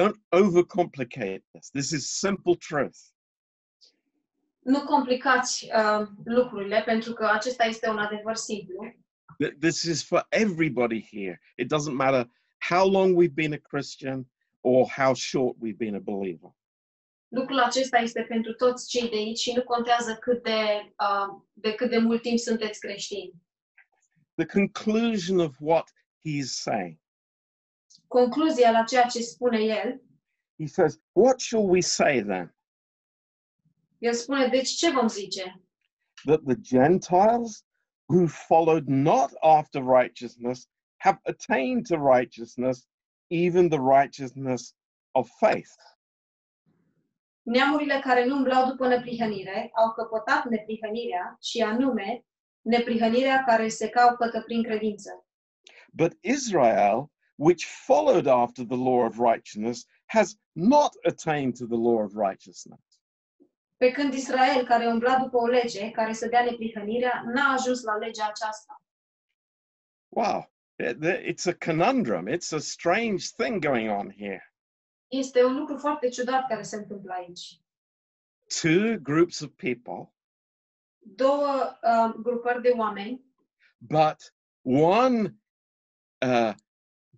don't 0.00 0.16
overcomplicate 0.28 1.44
this. 1.52 1.70
This 1.70 1.90
is 1.90 2.18
simple 2.18 2.54
truth. 2.68 2.98
Nu 4.58 4.84
complicați 4.84 5.70
uh, 5.76 6.06
lucrurile 6.24 6.82
pentru 6.84 7.12
că 7.12 7.30
acesta 7.32 7.64
este 7.64 7.88
un 7.88 7.98
adevăr 7.98 8.34
simplu. 8.34 8.94
This 9.60 9.82
is 9.82 10.04
for 10.04 10.26
everybody 10.28 11.08
here. 11.10 11.40
It 11.56 11.72
doesn't 11.74 11.94
matter 11.94 12.30
how 12.70 12.88
long 12.88 13.16
we've 13.16 13.34
been 13.34 13.52
a 13.52 13.68
Christian 13.68 14.30
or 14.60 14.86
how 14.96 15.14
short 15.14 15.56
we've 15.60 15.78
been 15.78 15.94
a 15.94 16.00
believer. 16.00 16.54
Lucrul 17.32 17.58
acesta 17.58 17.98
este 17.98 18.22
pentru 18.22 18.52
toți 18.52 18.88
cei 18.88 19.08
de 19.08 19.16
aici 19.16 19.38
și 19.38 19.52
nu 19.52 19.62
contează 19.62 20.14
cât 20.14 20.42
de, 20.42 20.92
uh, 20.98 21.42
de 21.52 21.74
cât 21.74 21.90
de 21.90 21.98
mult 21.98 22.22
timp 22.22 22.38
sunteți 22.38 22.80
creștini. 22.80 23.32
The 24.34 24.46
conclusion 24.46 25.38
of 25.38 25.54
what 25.58 25.90
he's 26.26 26.50
saying 26.50 26.98
Concluzia 28.06 28.70
la 28.70 28.82
ceea 28.84 29.06
ce 29.06 29.20
spune 29.20 29.58
el, 29.58 30.02
he 30.58 30.66
says, 30.66 31.00
What 31.12 31.40
shall 31.40 31.68
we 31.68 31.80
say 31.80 32.22
then? 32.22 32.54
el 33.98 34.14
spune, 34.14 34.48
deci 34.48 34.76
ce 34.76 34.90
vom 34.90 35.08
zice? 35.08 35.62
That 36.24 36.44
the 36.44 36.56
Gentiles 36.60 37.64
who 38.08 38.28
followed 38.28 38.88
not 38.88 39.32
after 39.42 39.82
righteousness 39.82 40.66
have 40.96 41.18
attained 41.24 41.86
to 41.86 41.96
righteousness, 41.96 42.86
even 43.30 43.68
the 43.68 43.80
righteousness 43.80 44.74
of 45.14 45.28
faith. 45.40 45.76
Neamurile 47.42 48.00
care 48.00 48.24
nu 48.24 48.36
umblau 48.36 48.66
după 48.66 48.88
neprihănire 48.88 49.70
au 49.74 49.92
căpătat 49.92 50.44
neprihănirea 50.44 51.36
și 51.42 51.60
anume 51.62 52.24
neprihănirea 52.60 53.44
care 53.44 53.68
se 53.68 53.88
caută 53.88 54.42
prin 54.44 54.62
credință. 54.62 55.26
But 55.92 56.12
Israel, 56.20 57.10
which 57.36 57.64
followed 57.64 58.26
after 58.26 58.64
the 58.64 58.76
law 58.76 59.04
of 59.04 59.18
righteousness, 59.18 59.86
has 60.04 60.36
not 60.52 60.92
attained 61.08 61.58
to 61.58 61.66
the 61.66 61.76
law 61.76 62.02
of 62.04 62.12
righteousness. 62.14 62.80
Pe 63.76 63.90
când 63.90 64.12
Israel, 64.12 64.66
care 64.66 64.86
umbla 64.86 65.16
după 65.16 65.36
o 65.36 65.46
lege 65.46 65.90
care 65.90 66.12
să 66.12 66.28
dea 66.28 66.44
neprihănirea, 66.44 67.22
n-a 67.26 67.52
ajuns 67.52 67.82
la 67.82 67.96
legea 67.96 68.24
aceasta. 68.24 68.82
Wow, 70.08 70.52
it's 71.30 71.46
a 71.46 71.54
conundrum. 71.64 72.26
It's 72.26 72.52
a 72.52 72.58
strange 72.58 73.24
thing 73.36 73.64
going 73.64 73.90
on 73.90 74.10
here. 74.10 74.51
Este 75.12 75.44
un 75.44 75.56
lucru 75.56 75.76
foarte 75.76 76.08
ciudat 76.08 76.46
care 76.48 76.62
se 76.62 76.76
întâmplă 76.76 77.12
aici. 77.12 77.60
Two 78.60 78.98
groups 79.02 79.40
of 79.40 79.50
people, 79.56 80.14
Două 80.98 81.78
uh, 81.82 82.14
grupări 82.22 82.62
de 82.62 82.68
oameni, 82.76 83.24
but 83.78 84.34
one 84.62 85.36
uh, 86.26 86.54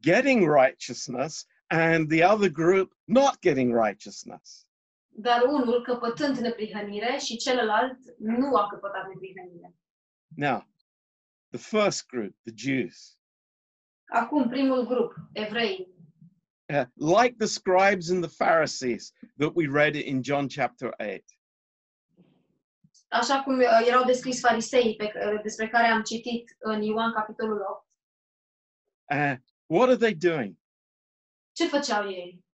getting 0.00 0.48
righteousness 0.54 1.46
and 1.66 2.09
the 2.09 2.24
other 2.24 2.50
group 2.50 2.96
not 3.04 3.38
getting 3.40 3.74
righteousness. 3.85 4.66
dar 5.09 5.42
unul 5.42 5.83
căpătând 5.83 6.37
neprihănire 6.37 7.18
și 7.18 7.37
celălalt 7.37 7.98
nu 8.18 8.57
a 8.57 8.66
căpătat 8.68 9.09
neprihănire. 9.09 9.74
Now, 10.37 10.66
the 11.50 11.59
first 11.78 12.07
group, 12.07 12.35
the 12.42 12.52
Jews, 12.57 13.18
Acum, 14.07 14.48
primul 14.48 14.87
grup, 14.87 15.14
evrei, 15.33 15.93
uh, 16.72 16.85
like 16.96 17.37
the 17.38 17.46
scribes 17.46 18.11
and 18.11 18.22
the 18.22 18.29
Pharisees 18.44 19.12
that 19.38 19.55
we 19.55 19.66
read 19.66 19.96
in 19.96 20.22
John 20.22 20.48
chapter 20.48 20.92
8, 21.00 21.22
Așa 23.09 23.42
cum 23.42 23.59
uh, 23.59 23.87
erau 23.87 24.05
descris 24.05 24.40
fariseii 24.40 24.96
pe, 24.96 25.05
uh, 25.05 25.40
despre 25.42 25.68
care 25.68 25.87
am 25.87 26.03
citit 26.03 26.57
în 26.59 26.83
Ioan 26.83 27.12
capitolul 27.12 27.61
8, 27.68 27.83
Uh, 29.11 29.37
what 29.66 29.88
are 29.88 29.96
they 29.96 30.14
doing? 30.14 30.57
ce 31.53 31.66
făceau 31.66 32.09
ei? 32.09 32.44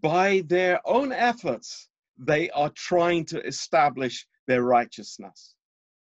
By 0.00 0.42
their 0.46 0.78
own 0.82 1.10
efforts, 1.12 1.90
they 2.26 2.50
are 2.52 2.70
trying 2.88 3.24
to 3.28 3.38
establish 3.38 4.26
their 4.44 4.62
righteousness. 4.62 5.56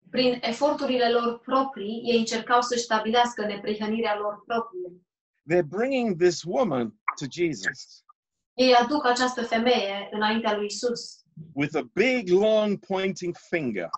Prin 0.10 0.40
eforturile 0.42 1.10
lor 1.10 1.40
proprii, 1.40 2.02
ei 2.06 2.18
încercau 2.18 2.62
să 2.62 2.76
stabilească 2.78 3.46
neprihănirea 3.46 4.18
lor 4.18 4.44
proprie. 4.46 5.05
They're 5.48 5.68
bringing 5.68 6.18
this 6.18 6.44
woman 6.44 7.00
to 7.20 7.26
Jesus 7.30 8.04
Ei 8.54 8.74
aduc 8.74 9.06
această 9.06 9.44
femeie 9.44 10.10
înaintea 10.12 10.56
lui 10.56 10.66
Isus 10.66 11.26
with 11.54 11.76
a 11.76 11.90
big, 11.94 12.30
long 12.30 12.78
pointing 12.80 13.36
finger. 13.50 13.90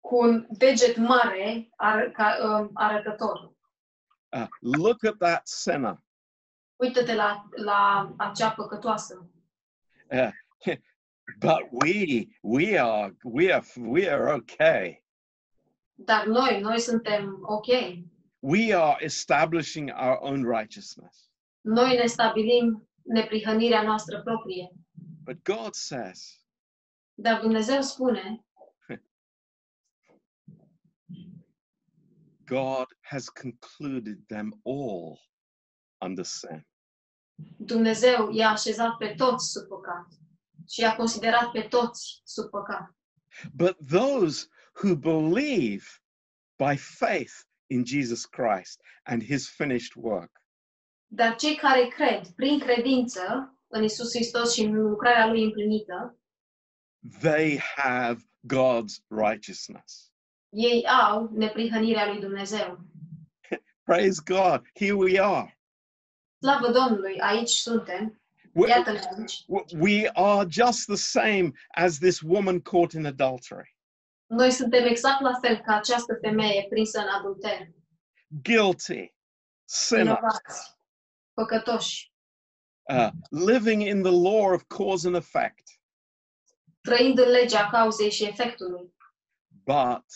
cu 0.00 0.16
un 0.16 0.46
deget 0.50 0.96
mare 0.96 1.68
ar, 1.76 2.10
ca, 2.10 2.36
uh, 2.42 2.70
arătător. 2.74 3.52
Uh, 4.28 4.46
look 4.60 5.04
at 5.04 5.16
that 5.16 5.48
sinner. 5.48 6.02
Uită-te 6.76 7.14
la, 7.14 7.48
la 7.56 8.14
acea 8.16 8.50
păcătoasă. 8.50 9.30
Uh, 10.10 10.30
but 11.38 11.68
we, 11.70 12.26
we 12.40 12.78
are, 12.78 13.16
we 13.22 13.52
are, 13.52 13.66
we 13.76 14.10
are 14.10 14.32
okay. 14.32 15.04
Dar 15.94 16.26
noi, 16.26 16.60
noi 16.60 16.78
suntem 16.78 17.38
ok. 17.42 17.66
We 18.44 18.72
are 18.72 18.98
establishing 19.00 19.90
our 19.90 20.20
own 20.20 20.42
righteousness. 20.42 21.30
Noi 21.60 21.96
ne 21.96 22.06
stabilim 22.06 22.88
neprihănirea 23.02 23.82
noastră 23.82 24.22
proprie. 24.22 24.70
But 25.24 25.42
God 25.44 25.74
says, 25.74 26.40
Dar 27.14 27.40
Dumnezeu 27.40 27.82
spune, 27.82 28.44
God 32.44 32.86
has 33.00 33.28
concluded 33.28 34.26
them 34.26 34.60
all 34.64 35.18
under 36.00 36.24
sin. 36.24 36.66
Dumnezeu 37.56 38.30
i-a 38.30 38.48
așezat 38.48 38.96
pe 38.96 39.14
toți 39.16 39.50
sub 39.50 39.66
păcat 39.68 40.06
și 40.68 40.80
i-a 40.80 40.96
considerat 40.96 41.50
pe 41.50 41.60
toți 41.60 42.20
sub 42.24 42.50
păcat. 42.50 42.94
But 43.54 43.76
those 43.88 44.48
who 44.82 44.96
believe 44.96 45.84
by 46.56 46.76
faith 46.76 47.32
in 47.72 47.84
Jesus 47.84 48.26
Christ 48.26 48.80
and 49.02 49.22
his 49.22 49.48
finished 49.48 49.92
work, 49.96 50.30
Dar 51.06 51.36
cei 51.36 51.56
care 51.56 51.86
cred 51.88 52.26
prin 52.36 52.58
credință 52.58 53.54
în 53.68 53.82
Isus 53.82 54.14
Hristos 54.14 54.54
și 54.54 54.60
în 54.60 54.72
lucrarea 54.72 55.26
Lui 55.26 55.44
împlinită, 55.44 56.16
they 57.20 57.58
have 57.76 58.20
God's 58.46 59.00
righteousness. 59.08 60.10
ei 60.50 60.86
au 60.86 61.30
neprihănirea 61.34 62.06
lui 62.12 62.20
Dumnezeu. 62.20 62.80
Praise 63.84 64.22
God. 64.24 64.62
Here 64.74 64.92
we 64.92 65.20
are. 65.20 65.58
Slavă 66.38 66.70
Domnului, 66.72 67.20
aici 67.20 67.50
suntem, 67.50 68.16
We, 68.54 68.84
we 69.78 70.08
are 70.12 70.46
just 70.50 70.86
the 70.86 70.96
same 70.96 71.52
as 71.74 71.98
this 71.98 72.20
woman 72.20 72.60
caught 72.60 72.92
in 72.92 73.06
adultery, 73.06 73.74
Noi 74.32 74.50
suntem 74.50 74.84
exact 74.84 75.20
la 75.20 75.38
fel 75.40 75.60
ca 75.60 75.74
această 75.74 76.18
femeie 76.20 76.66
prinsă 76.68 77.00
în 77.00 77.08
adulter, 77.08 77.68
guilty, 78.42 79.14
sinner, 79.64 80.04
vinovați, 80.04 80.76
păcătoși, 81.34 82.12
uh, 82.82 83.10
living 83.30 83.82
in 83.82 84.02
the 84.02 84.10
law 84.10 84.52
of 84.54 84.62
cause 84.66 85.06
and 85.06 85.16
effect. 85.16 85.68
trăind 86.80 87.18
în 87.18 87.28
legea 87.28 87.68
cauzei 87.70 88.10
și 88.10 88.24
efectului. 88.24 88.94
But, 89.48 90.06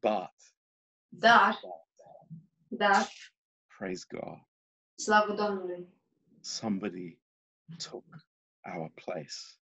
but, 0.00 0.34
Dar, 1.08 1.60
dar, 2.68 3.08
praise 3.78 4.04
God, 4.08 4.38
slavă 4.94 5.32
Domnului, 5.32 5.88
somebody 6.40 7.18
took 7.88 8.04
our 8.76 8.90
place 8.94 9.57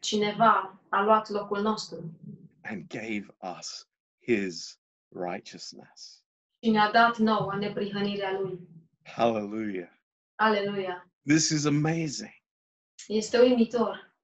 cineva 0.00 0.78
a 0.88 1.02
luat 1.02 1.28
locul 1.28 1.60
nostru 1.60 2.10
and 2.62 2.88
gave 2.88 3.26
us 3.58 3.86
his 4.26 4.78
righteousness. 5.08 6.22
și 6.62 6.70
ne-a 6.70 6.90
dat 6.90 7.16
nouă 7.18 7.54
neprihănirea 7.58 8.38
Lui. 8.40 8.58
Hallelujah. 9.02 9.88
Aleluia! 10.36 11.10
This 11.26 11.48
is 11.50 11.64
amazing. 11.64 12.32
Este 13.08 13.38
uimitor. 13.38 14.14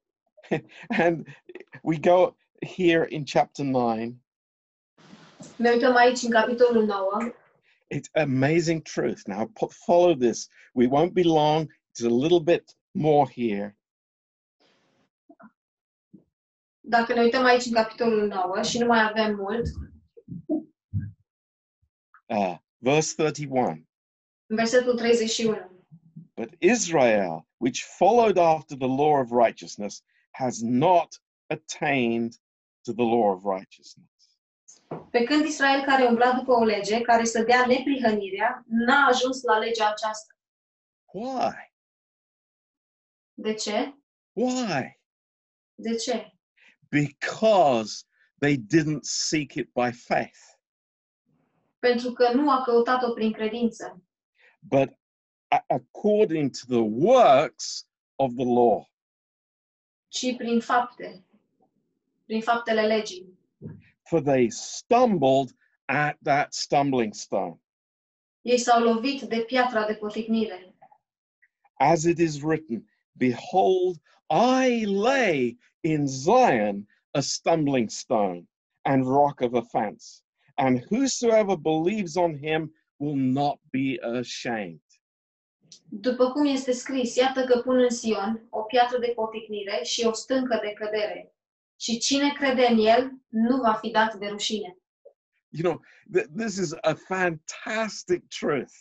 And 1.03 1.27
we 1.83 1.99
go 1.99 2.37
here 2.77 3.07
in 3.09 3.25
chapter 3.25 3.65
9. 3.65 4.13
Ne 5.57 5.71
uităm 5.71 5.97
aici 5.97 6.23
în 6.23 6.31
capitolul 6.31 6.85
9. 6.85 7.33
It's 7.95 8.11
amazing 8.13 8.83
truth. 8.83 9.27
Now, 9.27 9.53
follow 9.85 10.15
this. 10.15 10.49
We 10.75 10.87
won't 10.87 11.13
be 11.13 11.23
long. 11.23 11.71
It's 11.91 12.05
a 12.05 12.15
little 12.23 12.41
bit 12.41 12.77
more 12.93 13.31
here. 13.35 13.77
Dacă 16.89 17.15
ne 17.15 17.21
uităm 17.21 17.45
aici 17.45 17.65
în 17.65 17.73
capitolul 17.73 18.27
9 18.27 18.63
și 18.63 18.79
nu 18.79 18.87
mai 18.87 19.09
avem 19.09 19.35
mult, 19.35 19.67
Uh, 22.29 22.57
verse 22.77 23.15
31. 23.17 23.69
în 24.47 24.57
versetul 24.57 24.97
31. 24.97 25.85
But 26.35 26.55
Israel, 26.59 27.47
which 27.57 27.83
followed 27.83 28.37
after 28.37 28.77
the 28.77 28.87
law 28.87 29.21
of 29.21 29.31
righteousness, 29.31 30.03
has 30.31 30.61
not 30.61 31.23
attained 31.47 32.33
to 32.83 32.93
the 32.93 33.05
law 33.05 33.31
of 33.35 33.45
righteousness. 33.45 34.11
Pe 35.11 35.25
când 35.25 35.45
Israel 35.45 35.85
care 35.85 36.05
umbla 36.07 36.33
după 36.33 36.53
o 36.53 36.65
lege 36.65 37.01
care 37.01 37.25
să 37.25 37.43
dea 37.43 37.67
neprihănirea, 37.67 38.65
n-a 38.67 39.07
ajuns 39.07 39.43
la 39.43 39.59
legea 39.59 39.91
aceasta. 39.91 40.35
Why? 41.13 41.73
De 43.35 43.55
ce? 43.55 43.95
Why? 44.33 45.01
De 45.75 45.95
ce? 45.95 46.36
Because 46.91 48.05
they 48.41 48.57
didn't 48.57 49.05
seek 49.07 49.57
it 49.57 49.73
by 49.75 49.91
faith, 49.93 50.39
Pentru 51.79 52.13
că 52.13 52.33
nu 52.33 52.51
a 52.51 52.63
căutat-o 52.63 53.13
prin 53.13 53.33
credință, 53.33 54.03
but 54.61 54.89
according 55.69 56.51
to 56.51 56.67
the 56.69 56.83
works 56.83 57.87
of 58.17 58.35
the 58.35 58.45
law. 58.45 58.91
ci 60.09 60.37
prin 60.37 60.61
fapte, 60.61 61.25
prin 62.25 62.41
faptele 62.41 62.87
legii. 62.87 63.39
For 64.09 64.21
they 64.23 64.51
stumbled 64.51 65.51
at 65.85 66.17
that 66.23 66.55
stumbling 66.55 67.15
stone. 67.15 67.61
Ei 68.43 68.59
s-au 68.59 68.83
lovit 68.83 69.23
de 69.23 69.41
piatra 69.45 69.87
de 69.87 69.95
poticnire. 69.95 70.75
As 71.79 72.05
it 72.05 72.19
is 72.19 72.41
written, 72.43 72.89
Behold, 73.13 74.01
I 74.31 74.85
lay 74.87 75.57
in 75.87 76.07
Zion 76.07 76.87
a 77.11 77.21
stumbling 77.21 77.89
stone 77.91 78.49
and 78.83 79.05
rock 79.05 79.41
of 79.41 79.53
offense, 79.53 80.23
and 80.55 80.85
whosoever 80.91 81.57
believes 81.57 82.17
on 82.17 82.39
him 82.39 82.73
will 82.97 83.17
not 83.17 83.59
be 83.71 83.99
ashamed. 84.19 84.81
După 85.89 86.31
cum 86.31 86.45
este 86.47 86.73
scris, 86.73 87.15
iată 87.15 87.45
că 87.45 87.61
pun 87.61 87.77
în 87.79 87.91
Sion 87.91 88.47
o 88.51 88.63
piatră 88.63 88.99
de 88.99 89.13
poticnire 89.15 89.81
și 89.83 90.05
o 90.05 90.13
stâncă 90.13 90.59
de 90.63 90.73
cădere. 90.73 91.35
Și 91.81 91.99
cine 91.99 92.33
crede 92.33 92.67
în 92.67 92.79
el 92.79 93.11
nu 93.29 93.57
va 93.57 93.73
fi 93.73 93.91
dat 93.91 94.15
de 94.15 94.27
rușine. 94.27 94.77
You 95.49 95.63
know, 95.73 95.81
th- 96.17 96.27
this 96.37 96.57
is 96.57 96.73
a 96.81 96.95
fantastic 96.95 98.29
truth. 98.29 98.73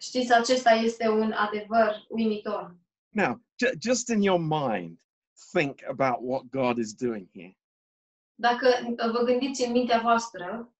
Știți, 0.00 0.32
acesta 0.32 0.70
este 0.70 1.08
un 1.08 1.32
adevăr 1.32 2.04
uimitor. 2.08 2.76
Now, 3.08 3.40
ju- 3.60 3.78
just 3.80 4.08
in 4.08 4.22
your 4.22 4.40
mind, 4.40 4.98
think 5.52 5.82
about 5.88 6.16
what 6.20 6.42
God 6.50 6.78
is 6.78 6.94
doing 6.94 7.28
here. 7.32 7.56
Dacă 8.34 8.68
vă 9.12 9.22
gândiți 9.24 9.64
în 9.64 9.72
mintea 9.72 10.00
voastră, 10.00 10.74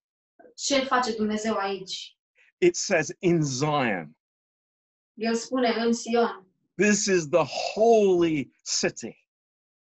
ce 0.55 0.79
face 0.85 1.15
Dumnezeu 1.17 1.55
aici? 1.57 2.17
It 2.59 2.75
says 2.77 3.09
in 3.19 3.43
Zion, 3.43 4.17
El 5.15 5.35
spune 5.35 5.69
în 5.69 5.93
Sion. 5.93 6.47
this 6.77 7.07
is 7.07 7.29
the 7.29 7.45
holy 7.75 8.53
city, 8.81 9.29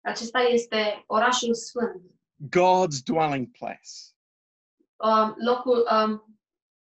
Acesta 0.00 0.38
este 0.38 1.04
orașul 1.06 1.54
sfânt, 1.54 2.02
God's 2.48 3.02
dwelling 3.04 3.50
place. 3.50 3.90
um, 4.96 5.34
locul, 5.44 5.86
um, 6.04 6.38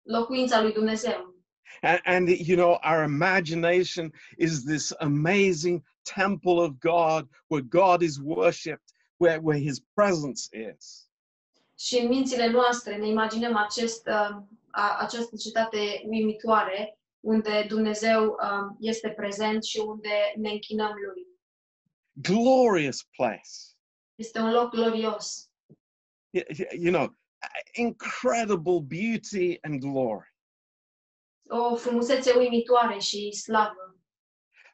locuința 0.03 0.61
lui 0.61 0.73
Dumnezeu. 0.73 1.35
And, 1.81 2.01
and 2.05 2.29
you 2.29 2.55
know, 2.55 2.79
our 2.83 3.03
imagination 3.03 4.11
is 4.37 4.63
this 4.63 4.93
amazing 4.99 5.83
temple 6.05 6.61
of 6.61 6.79
God 6.79 7.27
where 7.49 7.61
God 7.61 8.01
is 8.01 8.19
worshipped, 8.19 8.93
where, 9.17 9.39
where 9.39 9.57
his 9.57 9.81
presence 9.95 10.49
is. 10.51 11.09
Și 11.79 11.97
în 11.97 12.07
mințile 12.07 12.47
noastre 12.47 12.95
ne 12.97 13.07
imaginăm 13.07 13.55
acest, 13.55 14.07
uh, 14.07 14.37
această 14.99 15.35
cetate 15.35 16.03
uimitoare 16.05 16.97
unde 17.19 17.65
Dumnezeu 17.67 18.23
um, 18.23 18.77
este 18.79 19.09
prezent 19.09 19.63
și 19.63 19.77
unde 19.77 20.33
ne 20.35 20.49
închinăm 20.49 20.93
Lui. 20.93 21.27
Glorious 22.13 23.03
place. 23.15 23.75
Este 24.15 24.39
un 24.39 24.51
loc 24.51 24.69
glorios. 24.69 25.49
you 26.77 26.91
know, 26.91 27.15
incredible 27.73 28.81
beauty 28.81 29.57
and 29.61 29.79
glory. 29.79 30.27
O 31.49 31.75
frumusețe 31.75 32.33
uimitoare 32.37 32.99
și 32.99 33.31
slavă. 33.31 33.95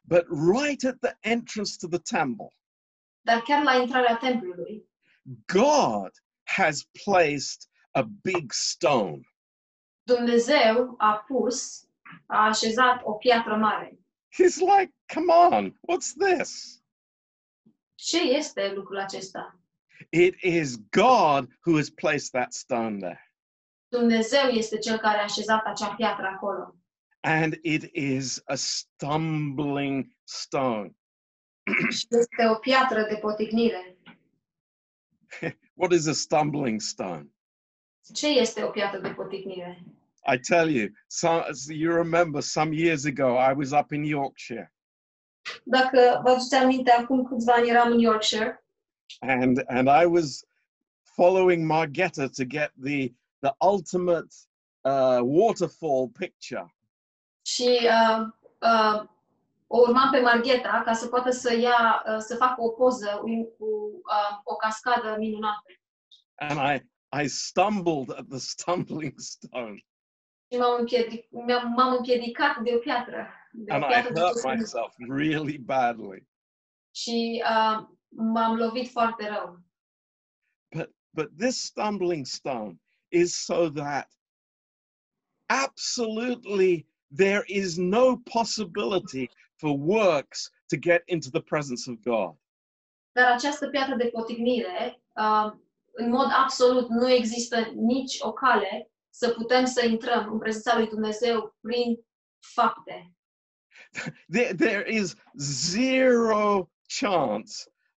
But 0.06 0.26
right 0.28 0.84
at 0.84 0.98
the 1.00 1.16
entrance 1.20 1.76
to 1.80 1.88
the 1.88 2.16
temple, 2.16 2.48
Dar 3.24 3.42
chiar 3.42 3.62
la 3.62 3.74
intrarea 3.74 4.16
templului, 4.16 4.88
God 5.46 6.10
has 6.44 6.86
placed 7.04 7.68
a 7.92 8.02
big 8.02 8.52
stone. 8.52 9.20
Dumnezeu 10.02 10.94
a 10.98 11.24
pus, 11.26 11.88
a 12.26 12.44
așezat 12.46 13.00
o 13.04 13.12
piatră 13.12 13.56
mare. 13.56 13.98
He's 14.32 14.56
like, 14.58 14.94
come 15.14 15.32
on, 15.32 15.70
what's 15.70 16.12
this? 16.18 16.82
Ce 17.94 18.20
este 18.20 18.72
lucrul 18.74 18.98
acesta? 18.98 19.58
It 20.10 20.42
is 20.42 20.76
God 20.90 21.48
who 21.64 21.76
has 21.76 21.90
placed 21.90 22.32
that 22.32 22.52
stone 22.52 22.98
there. 22.98 23.23
Dumnezeu 23.98 24.48
este 24.48 24.78
cel 24.78 24.98
care 24.98 25.18
a 25.18 25.22
așezat 25.22 25.64
acea 25.64 25.94
piatră 25.94 26.26
acolo. 26.26 26.74
And 27.20 27.58
it 27.62 27.90
is 27.92 28.42
a 28.44 28.54
stumbling 28.54 30.06
stone. 30.24 30.96
Și 31.98 32.06
este 32.10 32.46
o 32.48 32.54
piatră 32.54 33.06
de 33.08 33.16
poticnire. 33.16 33.98
What 35.80 35.92
is 35.92 36.06
a 36.06 36.12
stumbling 36.12 36.80
stone? 36.80 37.28
Ce 38.14 38.28
este 38.28 38.62
o 38.62 38.70
piatră 38.70 39.00
de 39.00 39.08
poticnire? 39.08 39.84
I 40.34 40.38
tell 40.38 40.70
you, 40.70 40.88
some, 41.06 41.44
you 41.68 41.94
remember 41.94 42.42
some 42.42 42.72
years 42.72 43.04
ago, 43.04 43.38
I 43.50 43.52
was 43.56 43.70
up 43.70 43.92
in 43.92 44.02
Yorkshire 44.02 44.74
Dacă 45.64 46.20
vă 46.22 46.30
aduceți 46.30 46.54
aminte, 46.54 46.90
acum 46.90 47.24
câțiva 47.24 47.52
ani 47.52 47.68
eram 47.68 47.92
în 47.92 47.98
Yorkshire 47.98 48.64
and, 49.20 49.62
and 49.66 49.88
I 50.02 50.04
was 50.04 50.44
following 51.02 51.66
Margetta 51.66 52.28
to 52.28 52.44
get 52.44 52.72
the, 52.84 53.12
the 53.44 53.54
ultimate 53.66 54.34
uh, 54.80 55.20
waterfall 55.22 56.08
picture. 56.08 56.74
și 57.46 57.80
uh, 57.82 58.26
uh, 58.60 59.02
o 59.66 59.78
urmam 59.78 60.10
pe 60.10 60.20
Margheta 60.20 60.82
ca 60.84 60.92
să 60.92 61.06
poată 61.08 61.30
să 61.30 61.56
ia, 61.56 62.02
uh, 62.08 62.18
să 62.18 62.36
facă 62.36 62.62
o 62.62 62.68
poză 62.68 63.20
cu- 63.58 64.00
uh, 64.04 64.38
o 64.44 64.56
cascadă 64.56 65.16
minunată. 65.18 65.62
And 66.34 66.58
I, 66.58 66.86
I 67.22 67.28
stumbled 67.28 68.10
at 68.18 68.26
the 68.28 68.38
stumbling 68.38 69.12
stone 69.16 69.84
Și 70.50 70.58
m-am, 70.58 70.76
împiedic, 70.78 71.26
m-am, 71.76 71.92
împiedicat 71.96 72.58
de 72.62 72.74
o 72.74 72.78
piatră. 72.78 73.26
De 73.52 73.72
o 73.72 73.74
and 73.74 73.84
I 73.84 73.86
piatră 73.86 74.12
de 74.12 74.20
hurt 74.20 74.44
myself 74.44 74.94
really 75.08 75.58
badly. 75.58 76.28
Și 76.94 77.42
uh, 77.44 77.86
m-am 78.08 78.56
lovit 78.56 78.90
foarte 78.90 79.28
rău. 79.28 79.58
But 81.10 81.36
this 81.38 81.64
stumbling 81.64 82.26
stone 82.26 82.80
is 83.14 83.36
so 83.36 83.68
that 83.70 84.08
absolutely 85.48 86.86
there 87.10 87.44
is 87.48 87.78
no 87.78 88.16
possibility 88.26 89.30
for 89.60 89.78
works 89.78 90.50
to 90.70 90.76
get 90.76 91.02
into 91.08 91.30
the 91.30 91.40
presence 91.40 91.86
of 91.88 92.02
God. 92.02 92.34
Dar 93.12 93.32
această 93.32 93.68
piatră 93.68 93.94
de 93.94 94.10
potignire, 94.12 95.02
uh, 95.16 95.52
în 95.92 96.10
mod 96.10 96.26
absolut, 96.30 96.88
nu 96.88 97.10
există 97.10 97.72
nici 97.74 98.16
o 98.20 98.32
cale 98.32 98.90
să 99.10 99.30
putem 99.30 99.64
să 99.64 99.84
intrăm 99.84 100.32
în 100.32 100.38
prezența 100.38 100.78
lui 100.78 100.88
Dumnezeu 100.88 101.56
prin 101.60 102.04
fapte. 102.40 103.12
There, 104.32 104.54
there 104.54 104.84
is 104.88 105.14
zero 105.38 106.70
chance 107.00 107.52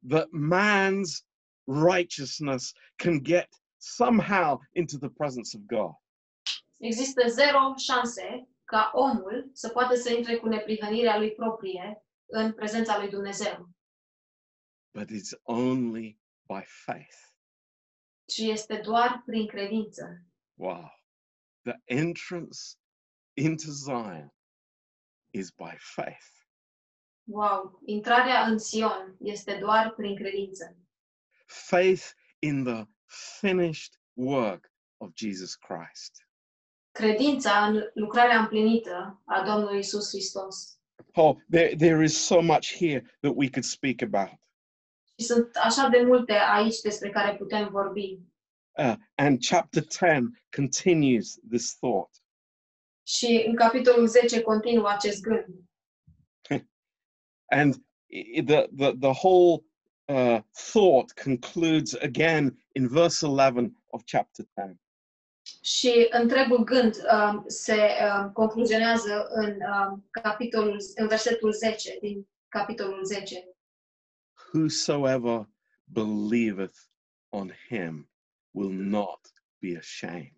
that 0.09 0.29
man's 0.31 1.25
righteousness 1.67 2.73
can 2.97 3.23
get 3.23 3.49
somehow 3.87 4.61
into 4.73 4.99
the 4.99 5.09
presence 5.09 5.57
of 5.57 5.63
God. 5.67 5.95
Există 6.79 7.29
zero 7.29 7.75
șanse 7.77 8.49
ca 8.65 8.91
omul 8.95 9.51
să 9.53 9.69
poată 9.69 9.95
să 9.95 10.13
intre 10.13 10.37
cu 10.37 10.49
neprihănirea 10.49 11.19
lui 11.19 11.33
proprie 11.33 12.05
în 12.27 12.53
prezența 12.53 12.99
lui 12.99 13.09
Dumnezeu. 13.09 13.69
But 14.95 15.09
it's 15.11 15.41
only 15.43 16.19
by 16.47 16.63
faith. 16.65 17.17
Și 18.29 18.51
este 18.51 18.81
doar 18.85 19.23
prin 19.27 19.47
credință. 19.47 20.23
Wow. 20.55 20.91
The 21.63 21.75
entrance 21.85 22.59
into 23.35 23.71
Zion 23.71 24.33
is 25.31 25.51
by 25.51 25.77
faith. 25.79 26.37
Wow! 27.29 27.81
Intrarea 27.85 28.47
în 28.47 28.59
Sion 28.59 29.17
este 29.21 29.59
doar 29.61 29.93
prin 29.97 30.17
credință. 30.17 30.77
Faith 31.47 32.11
in 32.39 32.65
the 32.65 32.85
finished 33.41 33.99
work 34.13 34.71
of 34.97 35.11
Jesus 35.15 35.55
Christ. 35.55 36.29
Credința 36.91 37.67
în 37.67 37.83
lucrarea 37.95 38.39
împlinită 38.39 39.23
a 39.25 39.43
Domnului 39.45 39.79
Isus 39.79 40.09
Hristos. 40.09 40.79
Oh, 41.15 41.37
there, 41.51 41.77
there 41.77 42.05
is 42.05 42.17
so 42.27 42.41
much 42.41 42.77
here 42.77 43.01
that 43.21 43.33
we 43.35 43.51
could 43.51 43.65
speak 43.65 44.03
about. 44.03 44.41
Și 45.19 45.27
sunt 45.27 45.57
așa 45.57 45.89
de 45.89 46.03
multe 46.03 46.33
aici 46.33 46.81
despre 46.81 47.11
care 47.11 47.37
putem 47.37 47.69
vorbi. 47.69 48.19
Uh, 48.79 48.95
and 49.15 49.45
chapter 49.49 49.83
10 49.83 50.21
continues 50.57 51.39
this 51.51 51.77
thought. 51.77 52.11
Și 53.07 53.45
în 53.47 53.55
capitolul 53.55 54.07
10 54.07 54.43
continuă 54.43 54.89
acest 54.89 55.23
gând. 55.23 55.55
And 57.59 57.75
the, 58.45 58.67
the, 58.77 58.93
the 58.97 59.13
whole 59.23 59.65
uh, 60.09 60.41
thought 60.55 61.15
concludes 61.17 61.95
again 61.95 62.57
in 62.75 62.89
verse 62.89 63.23
11 63.23 63.75
of 63.93 64.05
chapter 64.07 64.45
10. 64.55 64.79
Și 65.61 66.07
întregul 66.11 66.65
gând 66.65 66.97
um, 67.13 67.45
se 67.47 67.75
um, 67.75 68.33
concluzionează 68.33 69.27
în 69.29 69.57
um, 69.61 70.07
capitolul 70.11 70.83
în 70.95 71.07
versetul 71.07 71.53
10 71.53 71.99
din 72.01 72.29
capitolul 72.49 73.05
10. 73.05 73.49
Whosoever 74.53 75.49
believeth 75.85 76.79
on 77.29 77.53
him 77.69 78.09
will 78.51 78.73
not 78.73 79.21
be 79.59 79.77
ashamed. 79.79 80.35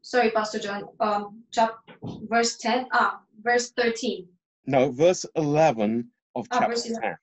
Sorry, 0.00 0.30
Pastor 0.30 0.60
John. 0.60 0.94
Um, 0.98 1.46
chap, 1.50 1.84
verse 2.28 2.56
10. 2.58 2.86
Ah, 2.90 3.22
verse 3.42 3.70
13. 3.74 4.28
No, 4.64 4.90
verse 4.90 5.28
11 5.34 6.12
of 6.32 6.46
Ah, 6.50 6.58
chapter 6.58 6.68
verse 6.68 6.88
11. 6.88 7.00
10. 7.00 7.20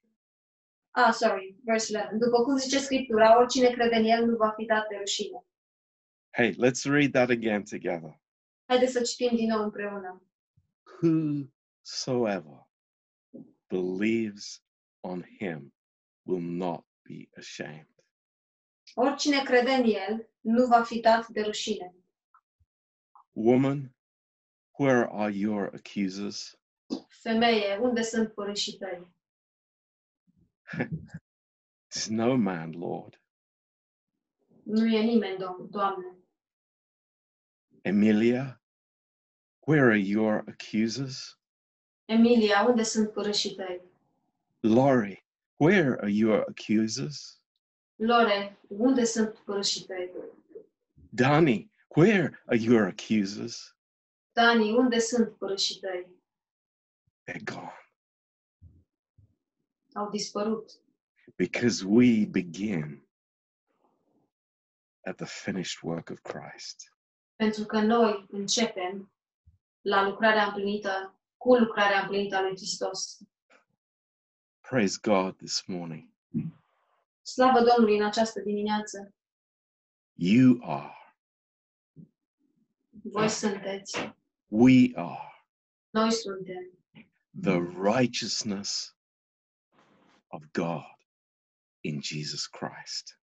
Ah, 0.92 1.12
sorry, 1.12 1.56
verse 1.64 1.90
11. 1.92 2.18
După 2.24 2.42
cum 2.42 2.56
zice 2.56 2.78
Scriptura, 2.78 3.38
oricine 3.38 3.70
crede 3.70 3.96
în 3.96 4.04
El 4.04 4.26
nu 4.26 4.36
va 4.36 4.50
fi 4.56 4.64
dat 4.64 4.88
de 4.88 4.96
rușine. 4.96 5.44
Hey, 6.30 6.52
let's 6.54 6.84
read 6.84 7.12
that 7.12 7.30
again 7.30 7.64
together. 7.64 8.20
Haideți 8.68 8.92
să 8.92 9.00
citim 9.02 9.36
din 9.36 9.48
nou 9.48 9.62
împreună. 9.62 10.22
Whosoever 11.02 12.68
believes 13.68 14.62
on 15.00 15.22
him 15.38 15.72
will 16.22 16.40
not 16.42 16.84
be 17.02 17.28
ashamed. 17.38 17.86
Oricine 18.94 19.42
crede 19.42 19.70
în 19.70 19.84
El 19.84 20.30
nu 20.40 20.66
va 20.66 20.82
fi 20.82 21.00
dat 21.00 21.28
de 21.28 21.40
rușine. 21.40 21.94
Woman, 23.32 23.94
where 24.78 25.08
are 25.10 25.32
your 25.32 25.70
accusers? 25.74 26.59
Femeie, 27.08 27.76
unde 27.80 28.02
sunt 28.02 28.32
părâșii 28.32 28.76
tăi? 28.76 29.14
There's 31.88 32.08
no 32.08 32.36
man, 32.36 32.70
Lord. 32.72 33.20
Nu 34.62 34.86
e 34.86 35.00
nimeni, 35.00 35.36
Dom- 35.38 35.70
Doamne. 35.70 36.16
Emilia, 37.82 38.62
where 39.66 39.84
are 39.84 39.98
your 39.98 40.44
accusers? 40.48 41.38
Emilia, 42.04 42.64
unde 42.68 42.82
sunt 42.82 43.12
părâșii 43.12 43.54
tăi? 43.54 43.80
Laurie, 44.60 45.24
where 45.56 45.96
are 46.00 46.10
your 46.12 46.44
accusers? 46.48 47.40
Lore, 47.96 48.58
unde 48.68 49.04
sunt 49.04 49.38
părâșii 49.38 49.84
tăi? 49.84 50.10
Dani, 51.10 51.72
where 51.88 52.42
are 52.46 52.58
your 52.58 52.86
accusers? 52.86 53.76
Dani, 54.32 54.72
unde 54.72 54.98
sunt 54.98 55.36
părâșii 55.36 55.80
tăi? 55.80 56.06
They're 57.30 57.44
gone 57.44 57.70
Au 59.94 60.10
dispărut. 60.10 60.70
because 61.36 61.84
we 61.84 62.24
begin 62.26 63.02
at 65.06 65.16
the 65.16 65.26
finished 65.26 65.82
work 65.82 66.10
of 66.10 66.22
Christ. 66.22 66.92
Pentru 67.36 67.64
că 67.64 67.80
noi 67.80 68.26
începem 68.30 69.12
la 69.80 70.08
lucrarea 70.08 70.44
împlinită, 70.44 71.20
cu 71.36 71.54
lucrarea 71.54 72.00
împlinită 72.00 72.36
a 72.36 72.40
lui 72.40 72.56
Hristos. 72.56 73.18
Praise 74.60 74.98
God 75.02 75.36
this 75.36 75.64
morning. 75.66 76.08
Slavă 77.22 77.58
Domnului 77.58 77.98
în 77.98 78.04
această 78.04 78.40
dimineață. 78.40 79.14
You 80.14 80.58
are, 80.62 80.94
Voi 82.90 83.28
sunteți, 83.28 84.14
we 84.48 84.90
are 84.94 85.30
noi 85.90 86.12
suntem 86.12 86.79
the 87.34 87.60
righteousness 87.60 88.92
of 90.32 90.42
God 90.52 90.84
in 91.82 92.00
Jesus 92.00 92.46
Christ. 92.46 93.18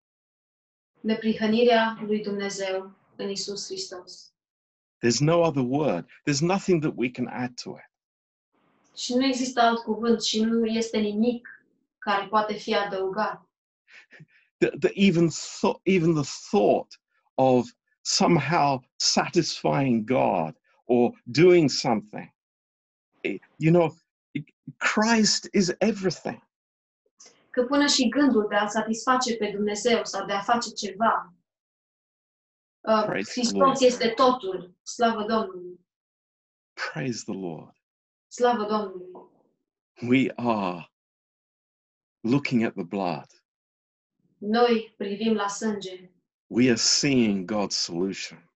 Neprihănirea 1.01 1.97
lui 2.01 2.21
Dumnezeu 2.21 2.91
în 3.15 3.29
Isus 3.29 3.65
Hristos. 3.65 4.31
There's 4.99 5.19
no 5.19 5.41
other 5.43 5.63
word. 5.63 6.05
There's 6.25 6.41
nothing 6.41 6.81
that 6.81 6.93
we 6.95 7.09
can 7.09 7.27
add 7.27 7.55
to 7.63 7.69
it. 7.69 7.91
Și 8.97 9.13
nu 9.13 9.25
există 9.25 9.61
alt 9.61 9.83
cuvânt 9.83 10.23
și 10.23 10.41
nu 10.41 10.65
este 10.65 10.97
nimic 10.97 11.65
care 11.97 12.27
poate 12.27 12.53
fi 12.53 12.75
adăugat. 12.75 13.49
The, 14.57 14.69
the, 14.69 14.91
even, 14.95 15.29
th- 15.29 15.79
even 15.83 16.13
the 16.13 16.29
thought 16.49 16.99
of 17.35 17.69
somehow 18.01 18.81
satisfying 18.95 20.05
God 20.05 20.57
or 20.85 21.21
doing 21.23 21.69
something. 21.69 22.33
You 23.55 23.71
know, 23.73 23.95
Christ 24.77 25.47
is 25.53 25.71
everything. 25.77 26.47
Că 27.49 27.63
până 27.63 27.85
și 27.87 28.09
gândul 28.09 28.45
de 28.49 28.55
a 28.55 28.67
satisface 28.67 29.35
pe 29.35 29.51
Dumnezeu 29.51 30.03
sau 30.03 30.25
de 30.25 30.33
a 30.33 30.41
face 30.41 30.69
ceva, 30.69 31.33
uh, 32.79 33.03
Praise 33.05 33.31
the 33.31 33.39
Hristos 33.39 33.61
Lord. 33.61 33.81
este 33.81 34.07
totul. 34.07 34.75
Slavă 34.83 35.25
Domnului! 35.25 35.79
Praise 36.93 37.23
the 37.25 37.39
Lord. 37.39 37.75
Slavă 38.27 38.63
Domnului! 38.63 39.11
We 40.07 40.31
are 40.35 40.91
looking 42.19 42.63
at 42.63 42.73
the 42.73 42.83
blood. 42.83 43.27
Noi 44.37 44.93
privim 44.97 45.33
la 45.33 45.47
sânge. 45.47 46.11
We 46.47 46.67
are 46.67 46.77
seeing 46.77 47.51
God's 47.51 47.75
solution. 47.77 48.51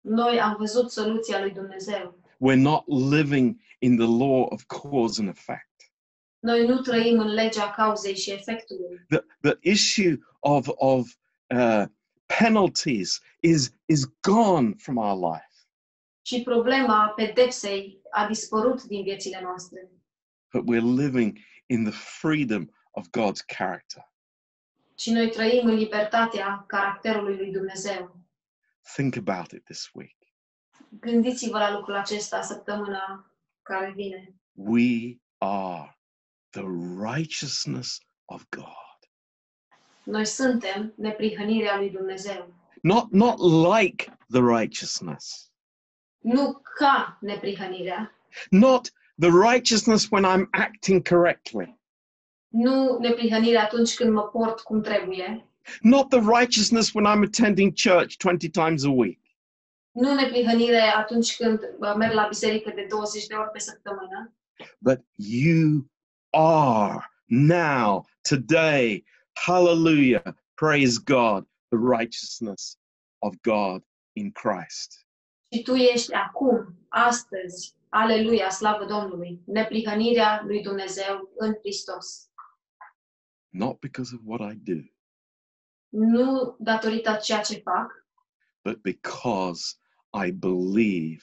Noi 0.00 0.40
am 0.40 0.56
văzut 0.56 0.90
soluția 0.90 1.40
lui 1.40 1.50
Dumnezeu. 1.50 2.18
We're 2.40 2.62
not 2.62 2.84
living 2.86 3.60
in 3.78 3.96
the 3.96 4.06
law 4.06 4.46
of 4.50 4.64
cause 4.66 5.20
and 5.20 5.28
effect. 5.28 5.76
Noi 6.38 6.66
nu 6.66 6.80
trăim 6.80 7.18
în 7.18 7.28
legea 7.28 7.70
cauzei 7.70 8.16
și 8.16 8.30
efectului. 8.30 9.04
The, 9.08 9.20
the 9.40 9.58
issue 9.60 10.18
of, 10.40 10.68
of 10.74 11.14
uh, 11.54 11.84
penalties 12.38 13.20
is, 13.40 13.74
is 13.84 14.04
gone 14.20 14.74
from 14.78 14.96
our 14.96 15.32
life. 15.32 15.50
Și 16.22 16.42
problema 16.42 17.12
pedepsei 17.16 18.00
a 18.10 18.26
dispărut 18.26 18.82
din 18.82 19.02
viețile 19.02 19.40
noastre. 19.42 19.90
But 20.52 20.64
we're 20.64 21.02
living 21.04 21.38
in 21.66 21.84
the 21.84 21.92
freedom 21.92 22.66
of 22.90 23.06
God's 23.06 23.44
character. 23.56 24.12
Și 24.98 25.12
noi 25.12 25.30
trăim 25.30 25.66
în 25.66 25.74
libertatea 25.74 26.64
caracterului 26.66 27.36
lui 27.36 27.52
Dumnezeu. 27.52 28.16
Think 28.94 29.16
about 29.16 29.50
it 29.50 29.64
this 29.64 29.90
week. 29.92 30.16
Gândiți-vă 30.88 31.58
la 31.58 31.72
lucrul 31.72 31.94
acesta 31.94 32.42
săptămâna 32.42 33.25
care 33.66 33.92
vine. 33.96 34.34
We 34.54 35.18
are 35.38 35.96
the 36.52 36.64
righteousness 37.12 38.00
of 38.24 38.44
God. 38.50 38.64
Noi 40.04 40.24
suntem 40.26 40.92
neprihănirea 40.96 41.76
lui 41.76 41.90
Dumnezeu. 41.90 42.54
Not, 42.82 43.10
not 43.12 43.38
like 43.38 44.12
the 44.30 44.40
righteousness. 44.40 45.50
Nu 46.18 46.62
ca 46.78 47.18
neprihănirea, 47.20 48.10
Not 48.50 48.90
the 49.18 49.30
righteousness 49.30 50.10
when 50.10 50.24
I'm 50.24 50.48
acting 50.50 51.02
correctly. 51.08 51.78
nu 52.48 52.98
neprihănirea 52.98 53.62
atunci 53.62 53.94
când 53.94 54.12
mă 54.12 54.22
port 54.22 54.60
cum 54.60 54.80
trebuie, 54.82 55.46
Not 55.80 56.08
the 56.08 56.20
righteousness 56.20 56.92
when 56.94 57.04
I'm 57.06 57.22
attending 57.24 57.72
church 57.74 58.16
20 58.18 58.50
times 58.50 58.84
a 58.84 58.90
week. 58.90 59.20
Nu 59.96 60.14
neprihănire 60.14 60.80
atunci 60.80 61.36
când 61.36 61.60
merg 61.96 62.12
la 62.12 62.26
biserică 62.26 62.72
de 62.74 62.86
20 62.88 63.26
de 63.26 63.34
ori 63.34 63.50
pe 63.50 63.58
săptămână, 63.58 64.34
But 64.78 64.98
you 65.16 65.90
are 66.30 67.10
now, 67.26 68.06
today, 68.28 69.04
hallelujah, 69.32 70.22
praise 70.54 70.98
God, 71.04 71.46
the 71.68 71.78
righteousness 71.98 72.78
of 73.18 73.34
God 73.42 73.82
in 74.12 74.32
Christ. 74.32 75.06
și 75.52 75.62
tu 75.62 75.74
ești 75.74 76.12
acum, 76.12 76.86
astăzi, 76.88 77.74
aleluia, 77.88 78.50
slavă 78.50 78.84
Domnului, 78.84 79.40
neprihănirea 79.46 80.42
lui 80.44 80.62
Dumnezeu 80.62 81.30
în 81.36 81.54
Hristos. 81.60 82.30
Not 83.48 83.78
because 83.78 84.14
of 84.14 84.20
what 84.24 84.52
I 84.52 84.56
do, 84.56 84.80
Nu 85.88 86.56
datorită 86.58 87.18
ceea 87.22 87.40
ce 87.40 87.54
fac, 87.58 88.06
but 88.64 88.80
because 88.82 89.74
I 90.16 90.30
believe 90.30 91.22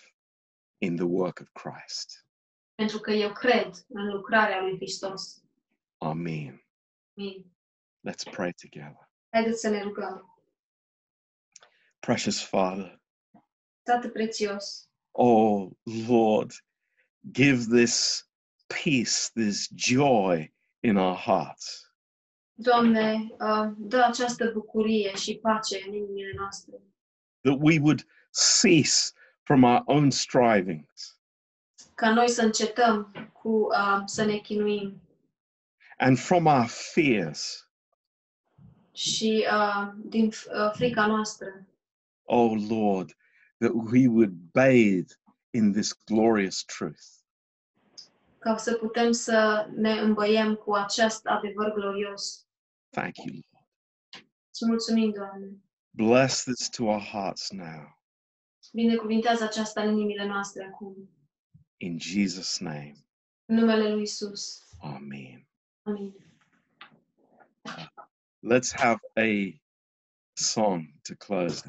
in 0.77 0.95
the 0.95 1.05
work 1.05 1.39
of 1.39 1.47
Christ. 1.53 2.25
pentru 2.75 2.99
că 2.99 3.11
eu 3.11 3.31
cred 3.33 3.85
în 3.87 4.07
lucrarea 4.07 4.61
lui 4.61 4.75
Hristos. 4.75 5.43
Amen. 5.97 6.67
Amin. 7.17 7.45
Let's 8.09 8.31
pray 8.31 8.53
together. 8.53 9.09
Haideți 9.29 9.59
să 9.59 9.69
ne 9.69 9.81
rugăm. 9.81 10.37
Precious 11.99 12.43
Father, 12.43 13.01
Tată 13.83 14.09
prețios, 14.09 14.89
oh 15.11 15.71
Lord, 16.07 16.51
give 17.31 17.63
this 17.81 18.27
peace, 18.67 19.31
this 19.33 19.67
joy 19.75 20.53
in 20.79 20.95
our 20.97 21.15
hearts. 21.15 21.93
Doamne, 22.53 23.27
uh, 23.39 23.71
dă 23.77 24.03
această 24.03 24.51
bucurie 24.53 25.15
și 25.15 25.37
pace 25.37 25.83
în 25.87 25.93
inimile 25.93 26.33
noastre, 26.35 26.81
that 27.41 27.57
we 27.61 27.79
would 27.79 28.05
cease 28.33 29.13
from 29.43 29.63
our 29.63 29.81
own 29.85 30.11
strivings 30.11 31.17
ca 31.95 32.13
noi 32.13 32.29
să 32.29 32.41
încetăm 32.41 33.11
cu 33.33 33.49
uh, 33.49 34.01
să 34.05 34.25
ne 34.25 34.37
chinuim 34.37 35.01
and 35.97 36.17
from 36.17 36.45
our 36.45 36.65
fears. 36.67 37.67
și 38.91 39.45
uh, 39.51 39.91
din 39.95 40.25
uh, 40.25 40.71
frica 40.73 41.05
noastră, 41.07 41.67
Oh 42.25 42.51
Lord, 42.69 43.17
that 43.57 43.71
we 43.91 44.07
would 44.07 44.31
bathe 44.51 45.13
in 45.49 45.71
this 45.71 45.93
glorious 46.05 46.63
truth. 46.63 47.01
ca 48.39 48.57
să 48.57 48.73
putem 48.73 49.11
să 49.11 49.67
ne 49.75 49.91
îmbăiem 49.91 50.55
cu 50.55 50.73
acest 50.73 51.25
adevăr 51.25 51.73
glorios. 51.73 52.47
Thank 52.89 53.15
you, 53.17 53.27
Lord. 53.33 54.27
Mulțumim, 54.67 55.11
Doamne. 55.11 55.47
Bless 55.89 56.43
this 56.43 56.69
to 56.69 56.83
our 56.83 57.01
hearts 57.01 57.51
now. 57.51 57.97
Binecuvintează 58.73 59.43
aceasta 59.43 59.81
în 59.81 59.91
inimile 59.91 60.25
noastre 60.25 60.63
acum. 60.63 61.09
In 61.77 61.97
Jesus' 61.99 62.59
name, 62.59 62.93
În 63.45 63.55
numele 63.55 63.89
lui 63.89 64.01
Isus. 64.01 64.67
Amen. 64.79 65.47
Amin. 65.81 66.13
Let's 68.41 68.71
have 68.75 68.99
a 69.15 69.61
song 70.33 70.85
to 71.01 71.15
close. 71.15 71.63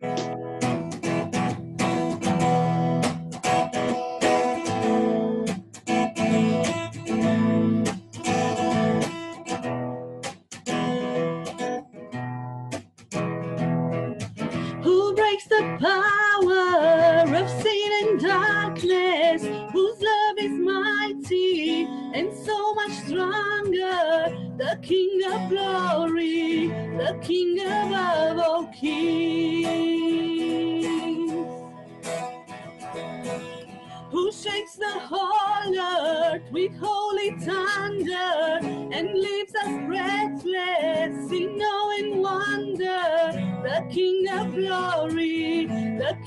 Who 0.00 0.69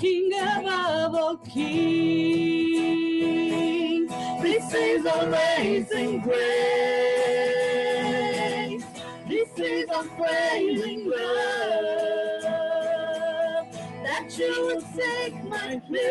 King 0.04 0.34
above 0.34 1.16
all 1.16 1.38
kings. 1.38 1.64
This 4.41 4.74
is 4.74 5.06
amazing 5.06 6.20
grace. 6.20 6.43
This 9.30 9.47
is 9.58 9.89
unfailing 9.95 11.10
love 11.10 12.43
that 14.04 14.38
you 14.38 14.66
would 14.66 14.84
take 14.93 15.41
my 15.45 15.80
place, 15.88 16.04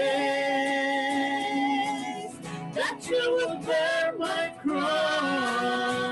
that 2.72 3.07
you 3.11 3.47
would 3.47 3.61
bear 3.66 4.14
my 4.18 4.55
cross. 4.62 6.11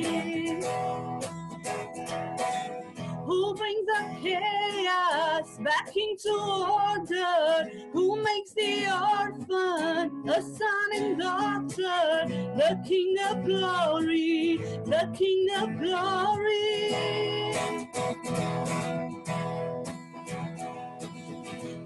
Who 3.31 3.55
brings 3.55 3.85
the 3.85 4.17
chaos 4.21 5.57
back 5.59 5.95
into 5.95 6.33
order? 6.37 7.71
Who 7.93 8.21
makes 8.21 8.51
the 8.51 8.91
orphan 8.91 10.29
a 10.29 10.41
son 10.41 10.89
and 10.95 11.17
daughter? 11.17 12.27
The 12.57 12.83
King 12.85 13.15
of 13.29 13.45
glory, 13.45 14.57
the 14.83 15.09
King 15.17 15.47
of 15.61 15.79
glory. 15.79 16.91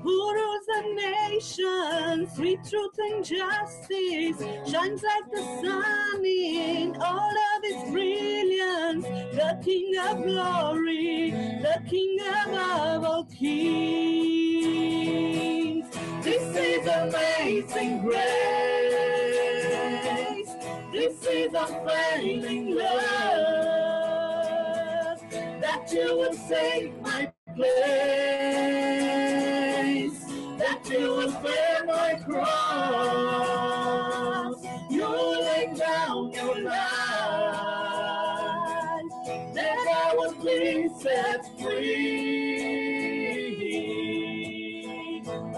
Rules 0.06 0.66
the 0.68 0.82
nations 0.96 2.30
with 2.38 2.70
truth 2.70 3.00
and 3.00 3.26
justice, 3.26 4.40
shines 4.72 5.04
like 5.04 5.32
the 5.32 5.44
sun 5.62 6.24
in 6.26 6.96
all 7.02 7.32
of 7.32 7.64
its 7.64 7.90
brilliance. 7.92 9.06
The 9.36 9.60
King 9.64 9.98
of 9.98 10.24
glory, 10.24 11.32
the 11.62 11.82
King 11.90 12.20
above 12.44 13.04
all 13.04 13.26
kings. 13.26 13.46
This 16.24 16.56
is 16.56 16.88
amazing 16.88 18.02
grace. 18.04 18.26
This 20.94 21.26
is 21.26 21.54
unfailing 21.54 22.76
love 22.76 22.86
that 25.62 25.92
you 25.92 26.18
would 26.18 26.36
save 26.36 27.02
my 27.02 27.32
place, 27.56 29.25
that 30.76 30.90
you 30.92 31.32
bear 31.42 31.86
my 31.86 32.16
cross. 32.26 32.56
You 34.90 35.08
lay 35.42 35.74
down 35.76 36.32
your 36.32 36.60
life, 36.62 36.76
that 39.54 39.88
I 39.88 40.14
would 40.18 40.42
be 40.44 40.90
set 41.00 41.46
free. 41.60 42.84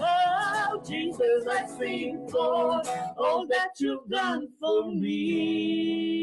Oh, 0.00 0.80
Jesus, 0.86 1.46
I 1.50 1.66
sing 1.66 2.28
for 2.30 2.82
all 3.16 3.46
that 3.48 3.70
you've 3.78 4.08
done 4.08 4.48
for 4.60 4.90
me. 4.92 6.18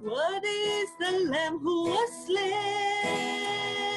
What 0.00 0.44
is 0.44 0.90
the 1.00 1.12
Lamb 1.30 1.58
who 1.58 1.84
was 1.84 2.10
slain? 2.26 3.93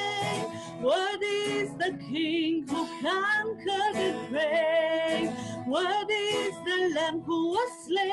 What 0.80 1.20
is 1.22 1.70
the 1.74 1.98
King 2.08 2.68
who 2.68 2.86
conquered 3.02 3.94
the 3.94 4.14
grave? 4.30 5.30
What 5.66 6.08
is 6.08 6.54
the 6.64 6.92
Lamb 6.94 7.20
who 7.22 7.48
was 7.48 7.70
slain? 7.84 8.08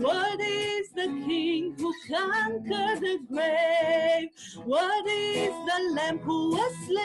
What 0.00 0.40
is 0.40 0.90
the 0.90 1.08
King 1.26 1.74
who 1.76 1.92
conquered 2.08 3.00
the 3.00 3.18
grave? 3.28 4.30
What 4.64 5.04
is 5.08 5.52
the 5.66 5.94
Lamb 5.96 6.18
who 6.18 6.50
was 6.50 6.74
slain? 6.86 7.00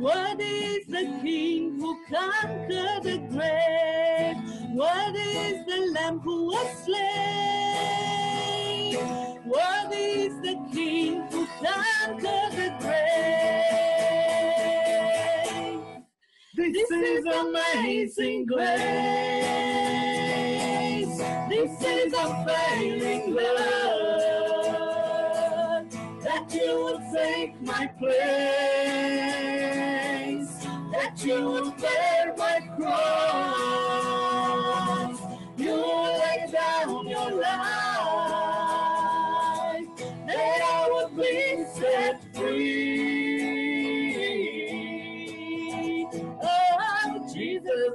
What 0.00 0.40
is 0.40 0.86
the 0.86 1.04
King 1.22 1.78
who 1.78 1.96
conquered 2.10 3.04
the 3.04 3.18
grave? 3.30 4.36
What 4.74 5.14
is 5.14 5.64
the 5.64 5.92
Lamb 5.94 6.18
who 6.18 6.46
was 6.46 6.84
slain? 6.84 8.21
What 9.52 9.92
is 9.92 10.32
the 10.40 10.56
King 10.72 11.26
who 11.30 11.46
conquered 11.62 12.52
the 12.56 12.72
grave? 12.80 13.12
This 16.56 16.90
is 16.90 17.26
amazing 17.26 18.46
grace. 18.46 18.72
This 21.50 21.82
is 21.82 22.14
unfailing 22.14 23.34
love 23.34 23.52
that 26.24 26.54
you 26.54 26.84
would 26.84 27.02
take 27.12 27.60
my 27.60 27.88
place, 27.98 28.16
that 30.94 31.22
you 31.22 31.46
would 31.46 31.76
bear 31.76 32.34
my 32.38 32.60
cross. 32.78 33.31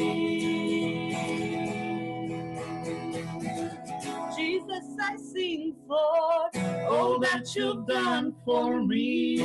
Jesus, 4.37 4.85
I 5.01 5.17
sing 5.17 5.75
for 5.87 6.51
all 6.91 7.19
that 7.21 7.55
you've 7.55 7.87
done 7.87 8.35
for 8.45 8.83
me. 8.83 9.41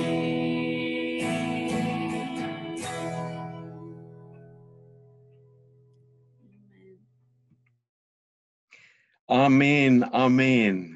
Amen. 9.29 10.03
Amen. 10.13 10.90